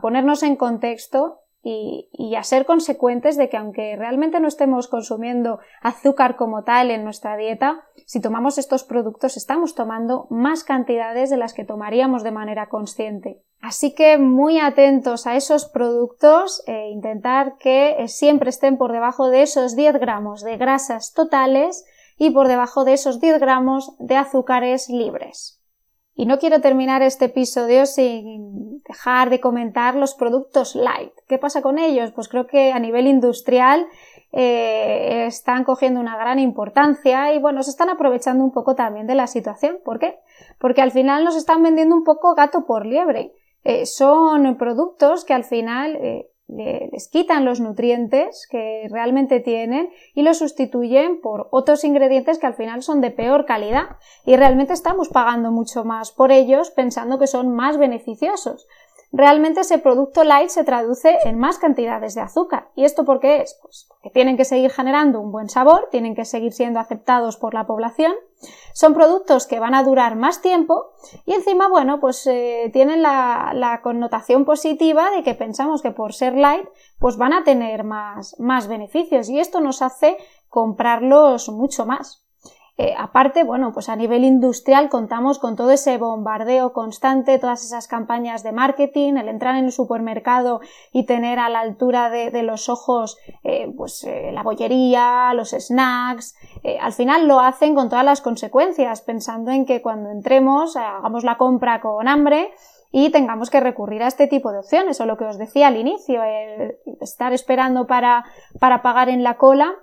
ponernos 0.00 0.42
en 0.42 0.56
contexto 0.56 1.40
y, 1.62 2.34
a 2.36 2.42
ser 2.42 2.64
consecuentes 2.64 3.36
de 3.36 3.48
que 3.50 3.56
aunque 3.56 3.94
realmente 3.96 4.40
no 4.40 4.48
estemos 4.48 4.88
consumiendo 4.88 5.58
azúcar 5.82 6.36
como 6.36 6.64
tal 6.64 6.90
en 6.90 7.04
nuestra 7.04 7.36
dieta, 7.36 7.84
si 8.06 8.20
tomamos 8.20 8.56
estos 8.56 8.84
productos 8.84 9.36
estamos 9.36 9.74
tomando 9.74 10.26
más 10.30 10.64
cantidades 10.64 11.28
de 11.28 11.36
las 11.36 11.52
que 11.52 11.64
tomaríamos 11.64 12.22
de 12.22 12.30
manera 12.30 12.68
consciente. 12.68 13.42
Así 13.60 13.94
que 13.94 14.16
muy 14.16 14.58
atentos 14.58 15.26
a 15.26 15.36
esos 15.36 15.66
productos 15.66 16.62
e 16.66 16.88
intentar 16.88 17.58
que 17.58 17.96
eh, 17.98 18.08
siempre 18.08 18.48
estén 18.48 18.78
por 18.78 18.92
debajo 18.92 19.28
de 19.28 19.42
esos 19.42 19.76
10 19.76 20.00
gramos 20.00 20.42
de 20.42 20.56
grasas 20.56 21.12
totales 21.12 21.84
y 22.16 22.30
por 22.30 22.48
debajo 22.48 22.84
de 22.84 22.94
esos 22.94 23.20
10 23.20 23.38
gramos 23.38 23.94
de 23.98 24.16
azúcares 24.16 24.88
libres. 24.88 25.59
Y 26.20 26.26
no 26.26 26.38
quiero 26.38 26.60
terminar 26.60 27.00
este 27.00 27.24
episodio 27.24 27.86
sin 27.86 28.82
dejar 28.82 29.30
de 29.30 29.40
comentar 29.40 29.94
los 29.94 30.12
productos 30.12 30.74
light. 30.74 31.14
¿Qué 31.26 31.38
pasa 31.38 31.62
con 31.62 31.78
ellos? 31.78 32.12
Pues 32.12 32.28
creo 32.28 32.46
que 32.46 32.72
a 32.72 32.78
nivel 32.78 33.06
industrial 33.06 33.86
eh, 34.30 35.24
están 35.26 35.64
cogiendo 35.64 35.98
una 35.98 36.18
gran 36.18 36.38
importancia 36.38 37.32
y 37.32 37.38
bueno, 37.38 37.62
se 37.62 37.70
están 37.70 37.88
aprovechando 37.88 38.44
un 38.44 38.52
poco 38.52 38.74
también 38.74 39.06
de 39.06 39.14
la 39.14 39.26
situación. 39.28 39.78
¿Por 39.82 39.98
qué? 39.98 40.18
Porque 40.58 40.82
al 40.82 40.90
final 40.90 41.24
nos 41.24 41.36
están 41.36 41.62
vendiendo 41.62 41.96
un 41.96 42.04
poco 42.04 42.34
gato 42.34 42.66
por 42.66 42.84
liebre. 42.84 43.32
Eh, 43.64 43.86
son 43.86 44.58
productos 44.58 45.24
que 45.24 45.32
al 45.32 45.44
final 45.44 45.96
eh, 45.96 46.29
les 46.56 47.08
quitan 47.08 47.44
los 47.44 47.60
nutrientes 47.60 48.46
que 48.50 48.86
realmente 48.90 49.40
tienen 49.40 49.90
y 50.14 50.22
los 50.22 50.38
sustituyen 50.38 51.20
por 51.20 51.48
otros 51.50 51.84
ingredientes 51.84 52.38
que 52.38 52.46
al 52.46 52.54
final 52.54 52.82
son 52.82 53.00
de 53.00 53.10
peor 53.10 53.46
calidad 53.46 53.96
y 54.24 54.36
realmente 54.36 54.72
estamos 54.72 55.08
pagando 55.08 55.52
mucho 55.52 55.84
más 55.84 56.10
por 56.10 56.32
ellos 56.32 56.70
pensando 56.70 57.18
que 57.18 57.26
son 57.26 57.54
más 57.54 57.78
beneficiosos. 57.78 58.66
Realmente 59.12 59.60
ese 59.60 59.78
producto 59.78 60.22
light 60.22 60.50
se 60.50 60.62
traduce 60.62 61.18
en 61.24 61.36
más 61.36 61.58
cantidades 61.58 62.14
de 62.14 62.20
azúcar. 62.20 62.68
¿Y 62.76 62.84
esto 62.84 63.04
por 63.04 63.18
qué 63.18 63.42
es? 63.42 63.58
Pues 63.60 63.86
porque 63.88 64.10
tienen 64.10 64.36
que 64.36 64.44
seguir 64.44 64.70
generando 64.70 65.20
un 65.20 65.32
buen 65.32 65.48
sabor, 65.48 65.88
tienen 65.90 66.14
que 66.14 66.24
seguir 66.24 66.52
siendo 66.52 66.78
aceptados 66.78 67.36
por 67.36 67.52
la 67.52 67.66
población, 67.66 68.12
Son 68.72 68.94
productos 68.94 69.46
que 69.46 69.58
van 69.58 69.74
a 69.74 69.82
durar 69.82 70.14
más 70.16 70.40
tiempo 70.40 70.92
y 71.26 71.34
encima, 71.34 71.68
bueno, 71.68 71.98
pues 72.00 72.26
eh, 72.26 72.70
tienen 72.72 73.02
la, 73.02 73.50
la, 73.52 73.82
connotación 73.82 74.44
positiva 74.44 75.10
de 75.10 75.22
que 75.22 75.34
pensamos 75.34 75.82
que 75.82 75.90
por 75.90 76.14
ser 76.14 76.34
light, 76.34 76.66
pues 76.98 77.16
van 77.16 77.32
a 77.32 77.44
tener 77.44 77.84
más, 77.84 78.38
más 78.38 78.68
beneficios 78.68 79.28
y 79.28 79.40
esto 79.40 79.60
nos 79.60 79.82
hace 79.82 80.16
comprarlos 80.48 81.48
mucho 81.50 81.84
más. 81.84 82.19
Eh, 82.82 82.94
aparte, 82.96 83.44
bueno, 83.44 83.74
pues 83.74 83.90
a 83.90 83.96
nivel 83.96 84.24
industrial 84.24 84.88
contamos 84.88 85.38
con 85.38 85.54
todo 85.54 85.70
ese 85.70 85.98
bombardeo 85.98 86.72
constante, 86.72 87.38
todas 87.38 87.62
esas 87.62 87.86
campañas 87.86 88.42
de 88.42 88.52
marketing, 88.52 89.18
el 89.18 89.28
entrar 89.28 89.56
en 89.56 89.66
el 89.66 89.72
supermercado 89.72 90.62
y 90.90 91.04
tener 91.04 91.38
a 91.38 91.50
la 91.50 91.60
altura 91.60 92.08
de, 92.08 92.42
los 92.42 92.70
ojos 92.70 93.18
eh, 93.44 93.70
pues 93.76 94.02
eh, 94.04 94.30
la 94.32 94.42
bollería, 94.42 95.34
los 95.34 95.50
snacks, 95.50 96.34
al 96.80 96.94
final 96.94 97.28
lo 97.28 97.40
hacen 97.40 97.74
con 97.74 97.90
todas 97.90 98.04
las 98.04 98.22
consecuencias, 98.22 99.02
pensando 99.02 99.50
en 99.50 99.66
que 99.66 99.82
cuando 99.82 100.10
entremos 100.10 100.74
hagamos 100.74 101.22
la 101.22 101.36
compra 101.36 101.82
con 101.82 102.08
hambre 102.08 102.50
y 102.90 103.10
tengamos 103.10 103.50
que 103.50 103.60
recurrir 103.60 104.02
a 104.02 104.06
este 104.06 104.26
tipo 104.26 104.52
de 104.52 104.58
opciones, 104.60 104.98
o 105.02 105.04
lo 105.04 105.18
que 105.18 105.24
os 105.24 105.36
decía 105.36 105.66
al 105.66 105.76
inicio, 105.76 106.22
estar 107.02 107.34
esperando 107.34 107.86
para, 107.86 108.24
para 108.58 108.80
pagar 108.80 109.10
en 109.10 109.22
la 109.22 109.36
cola 109.36 109.76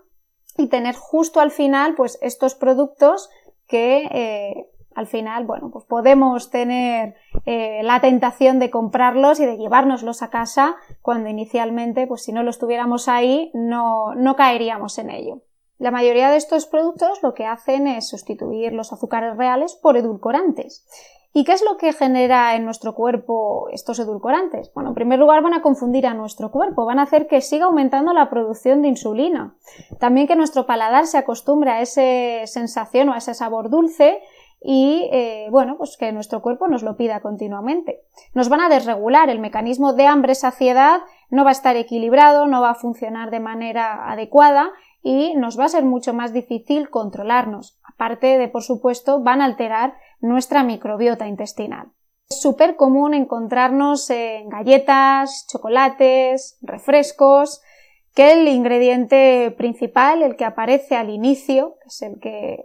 y 0.57 0.67
tener 0.67 0.95
justo 0.95 1.39
al 1.39 1.51
final 1.51 1.95
pues 1.95 2.17
estos 2.21 2.55
productos 2.55 3.29
que 3.67 4.07
eh, 4.11 4.67
al 4.97 5.05
final, 5.05 5.45
bueno, 5.45 5.69
pues 5.69 5.85
podemos 5.85 6.49
tener 6.49 7.13
eh, 7.45 7.81
la 7.83 8.01
tentación 8.01 8.57
de 8.57 8.71
comprarlos 8.71 9.39
y 9.39 9.45
de 9.45 9.57
llevárnoslos 9.57 10.23
a 10.23 10.31
casa 10.31 10.75
cuando 11.03 11.29
inicialmente, 11.29 12.07
pues 12.07 12.23
si 12.23 12.31
no 12.31 12.41
los 12.41 12.57
tuviéramos 12.57 13.07
ahí, 13.07 13.51
no, 13.53 14.15
no 14.15 14.35
caeríamos 14.35 14.97
en 14.97 15.11
ello. 15.11 15.43
La 15.77 15.91
mayoría 15.91 16.31
de 16.31 16.37
estos 16.37 16.65
productos 16.65 17.21
lo 17.21 17.35
que 17.35 17.45
hacen 17.45 17.85
es 17.85 18.09
sustituir 18.09 18.73
los 18.73 18.91
azúcares 18.91 19.37
reales 19.37 19.75
por 19.75 19.97
edulcorantes. 19.97 20.87
¿Y 21.37 21.43
qué 21.43 21.51
es 21.51 21.63
lo 21.63 21.77
que 21.77 21.93
genera 21.93 22.55
en 22.55 22.65
nuestro 22.65 22.95
cuerpo 22.95 23.69
estos 23.71 23.99
edulcorantes? 23.99 24.73
Bueno, 24.73 24.89
en 24.89 24.95
primer 24.95 25.19
lugar 25.19 25.43
van 25.43 25.53
a 25.53 25.61
confundir 25.61 26.07
a 26.07 26.15
nuestro 26.15 26.49
cuerpo, 26.49 26.83
van 26.83 26.97
a 26.97 27.03
hacer 27.03 27.27
que 27.27 27.41
siga 27.41 27.65
aumentando 27.65 28.11
la 28.11 28.31
producción 28.31 28.81
de 28.81 28.87
insulina. 28.87 29.55
También 29.99 30.25
que 30.25 30.35
nuestro 30.35 30.65
paladar 30.65 31.05
se 31.05 31.19
acostumbre 31.19 31.69
a 31.69 31.81
esa 31.81 32.47
sensación 32.51 33.09
o 33.09 33.13
a 33.13 33.19
ese 33.19 33.35
sabor 33.35 33.69
dulce 33.69 34.19
y 34.63 35.07
eh, 35.11 35.47
bueno, 35.51 35.77
pues 35.77 35.95
que 35.95 36.11
nuestro 36.11 36.41
cuerpo 36.41 36.67
nos 36.67 36.81
lo 36.81 36.97
pida 36.97 37.19
continuamente. 37.19 38.01
Nos 38.33 38.49
van 38.49 38.61
a 38.61 38.69
desregular, 38.69 39.29
el 39.29 39.37
mecanismo 39.37 39.93
de 39.93 40.07
hambre-saciedad 40.07 41.01
no 41.29 41.43
va 41.43 41.49
a 41.49 41.51
estar 41.51 41.75
equilibrado, 41.75 42.47
no 42.47 42.61
va 42.61 42.71
a 42.71 42.75
funcionar 42.75 43.29
de 43.29 43.41
manera 43.41 44.09
adecuada 44.11 44.71
y 45.03 45.35
nos 45.35 45.59
va 45.59 45.65
a 45.65 45.69
ser 45.69 45.85
mucho 45.85 46.15
más 46.15 46.33
difícil 46.33 46.89
controlarnos. 46.89 47.79
Aparte 47.83 48.39
de, 48.39 48.47
por 48.47 48.63
supuesto, 48.63 49.21
van 49.21 49.41
a 49.41 49.45
alterar 49.45 49.93
nuestra 50.19 50.63
microbiota 50.63 51.27
intestinal. 51.27 51.91
Es 52.29 52.41
súper 52.41 52.75
común 52.75 53.13
encontrarnos 53.13 54.09
en 54.09 54.49
galletas, 54.49 55.47
chocolates, 55.49 56.57
refrescos, 56.61 57.61
que 58.13 58.33
el 58.33 58.47
ingrediente 58.47 59.53
principal, 59.57 60.23
el 60.23 60.35
que 60.35 60.43
aparece 60.43 60.95
al 60.95 61.09
inicio, 61.09 61.75
es 61.85 62.01
el 62.01 62.19
que 62.19 62.61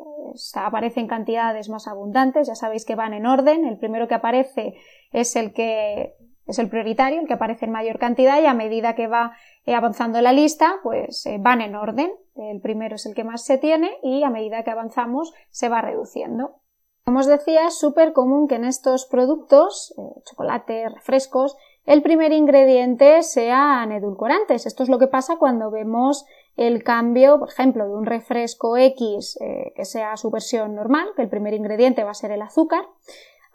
aparece 0.54 1.00
en 1.00 1.08
cantidades 1.08 1.68
más 1.68 1.86
abundantes, 1.86 2.48
ya 2.48 2.54
sabéis 2.54 2.86
que 2.86 2.94
van 2.94 3.12
en 3.12 3.26
orden, 3.26 3.66
el 3.66 3.78
primero 3.78 4.08
que 4.08 4.14
aparece 4.14 4.74
es 5.12 5.36
el 5.36 5.52
que 5.52 6.14
es 6.46 6.58
el 6.58 6.68
prioritario, 6.68 7.20
el 7.20 7.26
que 7.26 7.34
aparece 7.34 7.66
en 7.66 7.70
mayor 7.70 7.98
cantidad 7.98 8.40
y 8.40 8.46
a 8.46 8.54
medida 8.54 8.94
que 8.94 9.06
va 9.06 9.36
eh, 9.64 9.74
avanzando 9.74 10.20
la 10.20 10.32
lista, 10.32 10.76
pues 10.82 11.24
eh, 11.26 11.36
van 11.38 11.60
en 11.60 11.76
orden. 11.76 12.10
El 12.34 12.60
primero 12.60 12.96
es 12.96 13.06
el 13.06 13.14
que 13.14 13.24
más 13.24 13.44
se 13.44 13.58
tiene 13.58 13.90
y 14.02 14.24
a 14.24 14.30
medida 14.30 14.64
que 14.64 14.70
avanzamos 14.70 15.32
se 15.50 15.68
va 15.68 15.82
reduciendo. 15.82 16.61
Como 17.04 17.18
os 17.18 17.26
decía, 17.26 17.66
es 17.66 17.78
súper 17.78 18.12
común 18.12 18.46
que 18.46 18.54
en 18.54 18.64
estos 18.64 19.06
productos, 19.06 19.92
eh, 19.98 20.22
chocolate, 20.24 20.88
refrescos, 20.88 21.56
el 21.84 22.00
primer 22.00 22.32
ingrediente 22.32 23.22
sean 23.24 23.90
edulcorantes. 23.90 24.66
Esto 24.66 24.84
es 24.84 24.88
lo 24.88 25.00
que 25.00 25.08
pasa 25.08 25.36
cuando 25.36 25.72
vemos 25.72 26.24
el 26.56 26.84
cambio, 26.84 27.40
por 27.40 27.48
ejemplo, 27.48 27.88
de 27.88 27.94
un 27.94 28.06
refresco 28.06 28.76
X 28.76 29.36
eh, 29.40 29.72
que 29.74 29.84
sea 29.84 30.16
su 30.16 30.30
versión 30.30 30.76
normal, 30.76 31.08
que 31.16 31.22
el 31.22 31.28
primer 31.28 31.54
ingrediente 31.54 32.04
va 32.04 32.12
a 32.12 32.14
ser 32.14 32.30
el 32.30 32.42
azúcar, 32.42 32.86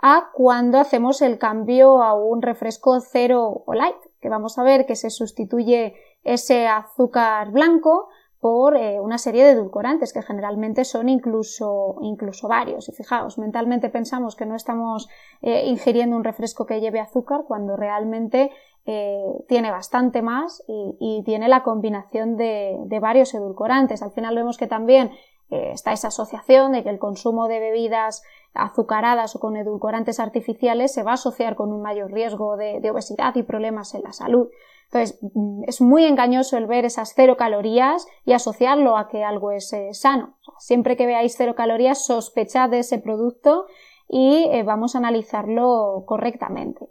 a 0.01 0.29
cuando 0.33 0.77
hacemos 0.77 1.21
el 1.21 1.39
cambio 1.39 2.03
a 2.03 2.13
un 2.15 2.41
refresco 2.41 2.99
cero 2.99 3.63
o 3.65 3.73
light, 3.73 3.95
que 4.19 4.29
vamos 4.29 4.57
a 4.57 4.63
ver 4.63 4.85
que 4.85 4.95
se 4.97 5.09
sustituye 5.09 5.95
ese 6.23 6.67
azúcar 6.67 7.51
blanco 7.51 8.09
por 8.39 8.75
eh, 8.75 8.99
una 8.99 9.17
serie 9.17 9.43
de 9.43 9.51
edulcorantes 9.51 10.13
que 10.13 10.21
generalmente 10.21 10.85
son 10.85 11.09
incluso, 11.09 11.95
incluso 12.01 12.47
varios. 12.47 12.87
Y 12.87 12.91
fijaos, 12.91 13.37
mentalmente 13.37 13.89
pensamos 13.89 14.35
que 14.35 14.45
no 14.45 14.55
estamos 14.55 15.09
eh, 15.41 15.65
ingiriendo 15.65 16.15
un 16.15 16.23
refresco 16.23 16.65
que 16.65 16.79
lleve 16.79 16.99
azúcar 16.99 17.45
cuando 17.47 17.75
realmente 17.75 18.51
eh, 18.85 19.43
tiene 19.47 19.71
bastante 19.71 20.21
más 20.21 20.63
y, 20.67 21.23
tiene 21.25 21.49
la 21.49 21.63
combinación 21.63 22.37
de, 22.37 22.99
varios 23.01 23.33
edulcorantes. 23.33 24.01
Al 24.01 24.11
final 24.11 24.35
vemos 24.35 24.57
que 24.57 24.67
también 24.67 25.11
está 25.49 25.93
esa 25.93 26.09
asociación 26.09 26.73
de 26.73 26.83
que 26.83 26.89
el 26.89 26.99
consumo 26.99 27.47
de 27.47 27.61
bebidas 27.61 28.21
azucaradas 28.53 29.33
o 29.35 29.39
con 29.39 29.55
edulcorantes 29.55 30.19
artificiales 30.19 30.93
se 30.93 31.03
va 31.03 31.11
a 31.11 31.13
asociar 31.13 31.55
con 31.55 31.71
un 31.71 31.81
mayor 31.81 32.11
riesgo 32.11 32.57
de 32.57 32.91
obesidad 32.91 33.33
y 33.35 33.43
problemas 33.43 33.95
en 33.95 34.03
la 34.03 34.11
salud. 34.11 34.49
Entonces, 34.91 35.19
mm, 35.33 35.63
es 35.67 35.81
muy 35.81 36.05
engañoso 36.05 36.57
el 36.57 36.65
ver 36.65 36.85
esas 36.85 37.13
cero 37.15 37.35
calorías 37.37 38.07
y 38.25 38.33
asociarlo 38.33 38.97
a 38.97 39.09
que 39.09 39.23
algo 39.23 39.51
es 39.51 39.71
eh, 39.73 39.93
sano. 39.93 40.35
siempre 40.59 40.97
que 40.97 41.05
veáis 41.05 41.35
cero 41.37 41.53
calorías, 41.55 42.05
sospechad 42.05 42.69
de 42.69 42.79
ese 42.79 42.97
producto 42.97 43.67
y 44.07 44.45
eh, 44.51 44.63
vamos 44.63 44.95
a 44.95 44.99
analizarlo 44.99 46.03
correctamente. 46.07 46.89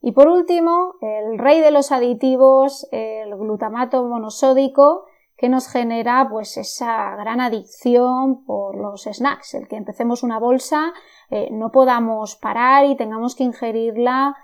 Y 0.00 0.12
por 0.12 0.28
último, 0.28 0.94
el 1.00 1.38
rey 1.38 1.60
de 1.60 1.70
los 1.70 1.90
aditivos, 1.90 2.86
el 2.92 3.34
glutamato 3.36 4.04
monosódico, 4.04 5.06
que 5.36 5.48
nos 5.48 5.68
genera 5.68 6.28
pues 6.30 6.56
esa 6.56 7.16
gran 7.16 7.40
adicción 7.40 8.44
por 8.44 8.76
los 8.76 9.04
snacks, 9.04 9.54
el 9.54 9.68
que 9.68 9.76
empecemos 9.76 10.22
una 10.22 10.38
bolsa, 10.38 10.92
eh, 11.30 11.48
no 11.50 11.70
podamos 11.70 12.36
parar 12.36 12.84
y 12.84 12.96
tengamos 12.96 13.34
que 13.36 13.44
ingerirla 13.44 14.36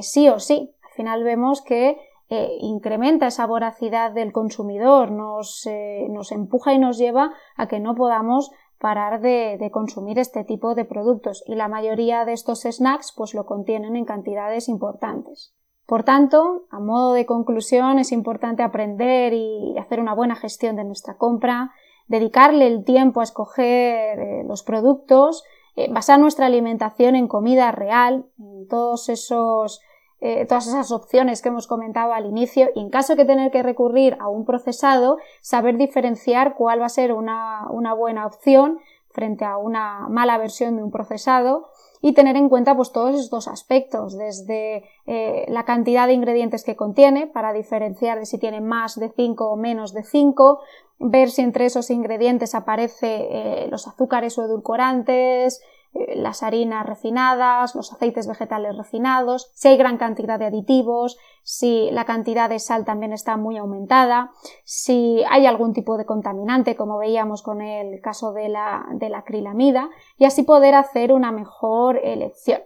sí 0.00 0.28
o 0.28 0.38
sí. 0.38 0.72
Al 0.84 0.92
final 0.92 1.24
vemos 1.24 1.60
que 1.60 1.98
eh, 2.34 2.56
incrementa 2.62 3.26
esa 3.26 3.44
voracidad 3.44 4.10
del 4.10 4.32
consumidor, 4.32 5.10
nos, 5.10 5.66
eh, 5.66 6.06
nos, 6.08 6.32
empuja 6.32 6.72
y 6.72 6.78
nos 6.78 6.96
lleva 6.96 7.34
a 7.56 7.68
que 7.68 7.78
no 7.78 7.94
podamos 7.94 8.50
parar 8.78 9.20
de, 9.20 9.58
de, 9.60 9.70
consumir 9.70 10.18
este 10.18 10.42
tipo 10.42 10.74
de 10.74 10.86
productos 10.86 11.44
y 11.46 11.56
la 11.56 11.68
mayoría 11.68 12.24
de 12.24 12.32
estos 12.32 12.62
snacks 12.62 13.12
pues 13.14 13.34
lo 13.34 13.44
contienen 13.44 13.96
en 13.96 14.06
cantidades 14.06 14.70
importantes. 14.70 15.54
Por 15.84 16.04
tanto, 16.04 16.64
a 16.70 16.80
modo 16.80 17.12
de 17.12 17.26
conclusión, 17.26 17.98
es 17.98 18.12
importante 18.12 18.62
aprender 18.62 19.34
y 19.34 19.76
hacer 19.76 20.00
una 20.00 20.14
buena 20.14 20.34
gestión 20.34 20.74
de 20.74 20.84
nuestra 20.84 21.18
compra, 21.18 21.72
dedicarle 22.08 22.66
el 22.66 22.82
tiempo 22.82 23.20
a 23.20 23.24
escoger 23.24 24.18
eh, 24.18 24.44
los 24.46 24.62
productos, 24.62 25.44
basar 25.90 26.18
nuestra 26.18 26.46
alimentación 26.46 27.14
en 27.14 27.28
comida 27.28 27.72
real, 27.72 28.24
en 28.38 28.68
todos 28.68 29.10
esos 29.10 29.82
eh, 30.24 30.46
todas 30.46 30.68
esas 30.68 30.92
opciones 30.92 31.42
que 31.42 31.48
hemos 31.48 31.66
comentado 31.66 32.12
al 32.12 32.26
inicio 32.26 32.68
y 32.76 32.80
en 32.80 32.90
caso 32.90 33.16
de 33.16 33.24
tener 33.24 33.50
que 33.50 33.60
recurrir 33.60 34.16
a 34.20 34.28
un 34.28 34.44
procesado, 34.44 35.18
saber 35.40 35.76
diferenciar 35.76 36.54
cuál 36.54 36.80
va 36.80 36.86
a 36.86 36.90
ser 36.90 37.12
una, 37.12 37.66
buena 37.98 38.24
opción 38.24 38.78
frente 39.10 39.44
a 39.44 39.56
una 39.56 40.06
mala 40.08 40.38
versión 40.38 40.76
de 40.76 40.84
un 40.84 40.92
procesado 40.92 41.70
y 42.00 42.12
tener 42.12 42.36
en 42.36 42.48
cuenta 42.48 42.76
pues 42.76 42.92
todos 42.92 43.18
estos 43.18 43.48
aspectos, 43.48 44.16
desde 44.16 44.84
eh, 45.06 45.44
la 45.48 45.64
cantidad 45.64 46.06
de 46.06 46.12
ingredientes 46.12 46.62
que 46.62 46.76
contiene 46.76 47.26
para 47.26 47.52
diferenciar 47.52 48.20
de 48.20 48.26
si 48.26 48.38
tiene 48.38 48.60
más 48.60 49.00
de 49.00 49.08
5 49.08 49.50
o 49.50 49.56
menos 49.56 49.92
de 49.92 50.04
5, 50.04 50.60
ver 51.00 51.30
si 51.30 51.42
entre 51.42 51.64
esos 51.64 51.90
ingredientes 51.90 52.54
aparece 52.54 53.26
eh, 53.28 53.68
los 53.72 53.88
azúcares 53.88 54.38
o 54.38 54.44
edulcorantes, 54.44 55.60
las 55.92 56.42
harinas 56.42 56.86
refinadas, 56.86 57.74
los 57.74 57.92
aceites 57.92 58.26
vegetales 58.26 58.76
refinados, 58.76 59.50
si 59.54 59.68
hay 59.68 59.76
gran 59.76 59.98
cantidad 59.98 60.38
de 60.38 60.46
aditivos, 60.46 61.18
si 61.42 61.90
la 61.90 62.04
cantidad 62.04 62.48
de 62.48 62.58
sal 62.58 62.84
también 62.84 63.12
está 63.12 63.36
muy 63.36 63.58
aumentada, 63.58 64.30
si 64.64 65.22
hay 65.28 65.46
algún 65.46 65.72
tipo 65.72 65.98
de 65.98 66.06
contaminante, 66.06 66.76
como 66.76 66.98
veíamos 66.98 67.42
con 67.42 67.60
el 67.60 68.00
caso 68.00 68.32
de 68.32 68.48
la, 68.48 68.86
de 68.92 69.10
la 69.10 69.18
acrilamida, 69.18 69.90
y 70.16 70.24
así 70.24 70.44
poder 70.44 70.74
hacer 70.74 71.12
una 71.12 71.30
mejor 71.32 72.00
elección. 72.02 72.62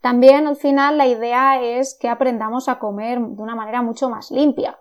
También 0.00 0.48
al 0.48 0.56
final 0.56 0.98
la 0.98 1.06
idea 1.06 1.62
es 1.62 1.96
que 1.98 2.08
aprendamos 2.08 2.68
a 2.68 2.78
comer 2.78 3.20
de 3.20 3.42
una 3.42 3.54
manera 3.54 3.82
mucho 3.82 4.10
más 4.10 4.30
limpia. 4.30 4.78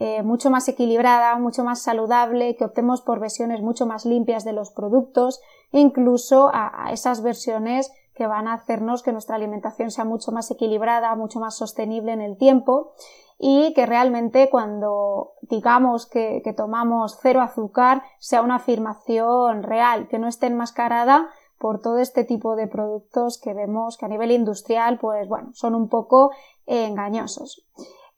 Eh, 0.00 0.24
mucho 0.24 0.50
más 0.50 0.68
equilibrada, 0.68 1.38
mucho 1.38 1.62
más 1.62 1.82
saludable, 1.82 2.56
que 2.56 2.64
optemos 2.64 3.00
por 3.00 3.20
versiones 3.20 3.62
mucho 3.62 3.86
más 3.86 4.04
limpias 4.04 4.44
de 4.44 4.52
los 4.52 4.72
productos, 4.72 5.40
incluso 5.74 6.50
a, 6.52 6.92
esas 6.92 7.22
versiones 7.22 7.92
que 8.14 8.28
van 8.28 8.46
a 8.46 8.54
hacernos 8.54 9.02
que 9.02 9.12
nuestra 9.12 9.34
alimentación 9.34 9.90
sea 9.90 10.04
mucho 10.04 10.30
más 10.30 10.50
equilibrada, 10.50 11.14
mucho 11.16 11.40
más 11.40 11.56
sostenible 11.56 12.12
en 12.12 12.20
el 12.20 12.38
tiempo 12.38 12.92
y 13.38 13.74
que 13.74 13.84
realmente 13.84 14.48
cuando 14.50 15.32
digamos 15.42 16.06
que, 16.06 16.40
tomamos 16.56 17.18
cero 17.20 17.42
azúcar 17.42 18.04
sea 18.20 18.42
una 18.42 18.56
afirmación 18.56 19.64
real, 19.64 20.06
que 20.06 20.20
no 20.20 20.28
esté 20.28 20.46
enmascarada 20.46 21.28
por 21.58 21.80
todo 21.80 21.98
este 21.98 22.22
tipo 22.22 22.54
de 22.54 22.68
productos 22.68 23.40
que 23.40 23.52
vemos 23.52 23.96
que 23.96 24.06
a 24.06 24.08
nivel 24.08 24.30
industrial 24.30 24.98
pues 25.00 25.28
bueno 25.28 25.50
son 25.54 25.74
un 25.74 25.88
poco 25.88 26.30
engañosos. 26.66 27.66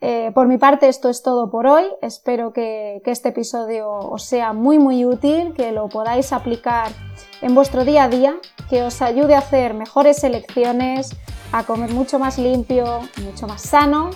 Eh, 0.01 0.31
por 0.35 0.47
mi 0.47 0.59
parte 0.59 0.89
esto 0.89 1.09
es 1.09 1.23
todo 1.23 1.51
por 1.51 1.67
hoy. 1.67 1.85
Espero 2.03 2.53
que, 2.53 3.01
este 3.05 3.31
episodio 3.31 3.89
os 3.91 4.25
sea 4.25 4.53
muy 4.53 4.79
muy 4.79 5.05
útil, 5.05 5.55
que 5.55 5.73
lo 5.73 5.89
podáis 5.89 6.33
aplicar 6.33 6.93
en 7.41 7.55
vuestro 7.55 7.85
día 7.85 8.05
a 8.05 8.09
día, 8.09 8.37
que 8.69 8.83
os 8.83 9.01
ayude 9.01 9.35
a 9.35 9.39
hacer 9.39 9.75
mejores 9.75 10.23
elecciones, 10.25 11.17
a 11.53 11.65
comer 11.65 11.91
mucho 11.93 12.19
más 12.19 12.39
limpio, 12.39 13.01
mucho 13.25 13.47
más 13.47 13.63
sano 13.63 14.11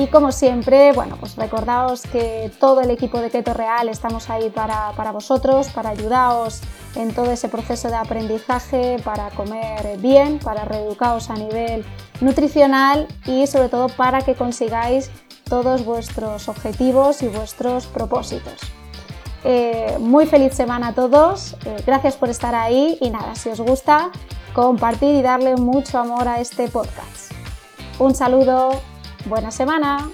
y 0.00 0.06
como 0.06 0.32
siempre, 0.32 0.92
bueno, 0.92 1.18
pues 1.20 1.36
recordaos 1.36 2.00
que 2.02 2.50
todo 2.58 2.80
el 2.80 2.90
equipo 2.90 3.20
de 3.20 3.28
Keto 3.28 3.52
Real 3.52 3.86
estamos 3.90 4.30
ahí 4.30 4.48
para, 4.48 4.92
vosotros, 5.12 5.68
para 5.68 5.90
ayudaros 5.90 6.62
en 6.94 7.14
todo 7.14 7.30
ese 7.30 7.50
proceso 7.50 7.88
de 7.88 7.96
aprendizaje, 7.96 8.96
para 9.04 9.28
comer 9.28 9.98
bien, 9.98 10.38
para 10.38 10.64
reeducaros 10.64 11.28
a 11.28 11.34
nivel 11.34 11.84
nutricional 12.22 13.08
y 13.26 13.46
sobre 13.46 13.68
todo 13.68 13.88
para 13.90 14.22
que 14.22 14.34
consigáis 14.34 15.10
todos 15.44 15.84
vuestros 15.84 16.48
objetivos 16.48 17.20
y 17.20 17.28
vuestros 17.28 17.86
propósitos. 17.86 18.58
Eh, 19.44 19.98
muy 20.00 20.24
feliz 20.24 20.54
semana 20.54 20.88
a 20.88 20.94
todos, 20.94 21.56
eh, 21.66 21.76
gracias 21.84 22.16
por 22.16 22.30
estar 22.30 22.54
ahí 22.54 22.96
y 23.02 23.10
nada, 23.10 23.34
si 23.34 23.50
os 23.50 23.60
gusta, 23.60 24.10
compartir 24.54 25.14
y 25.14 25.20
darle 25.20 25.56
mucho 25.56 25.98
amor 25.98 26.26
a 26.26 26.40
este 26.40 26.68
podcast. 26.68 27.32
Un 27.98 28.14
saludo, 28.14 28.70
Buena 29.26 29.50
semana. 29.50 30.08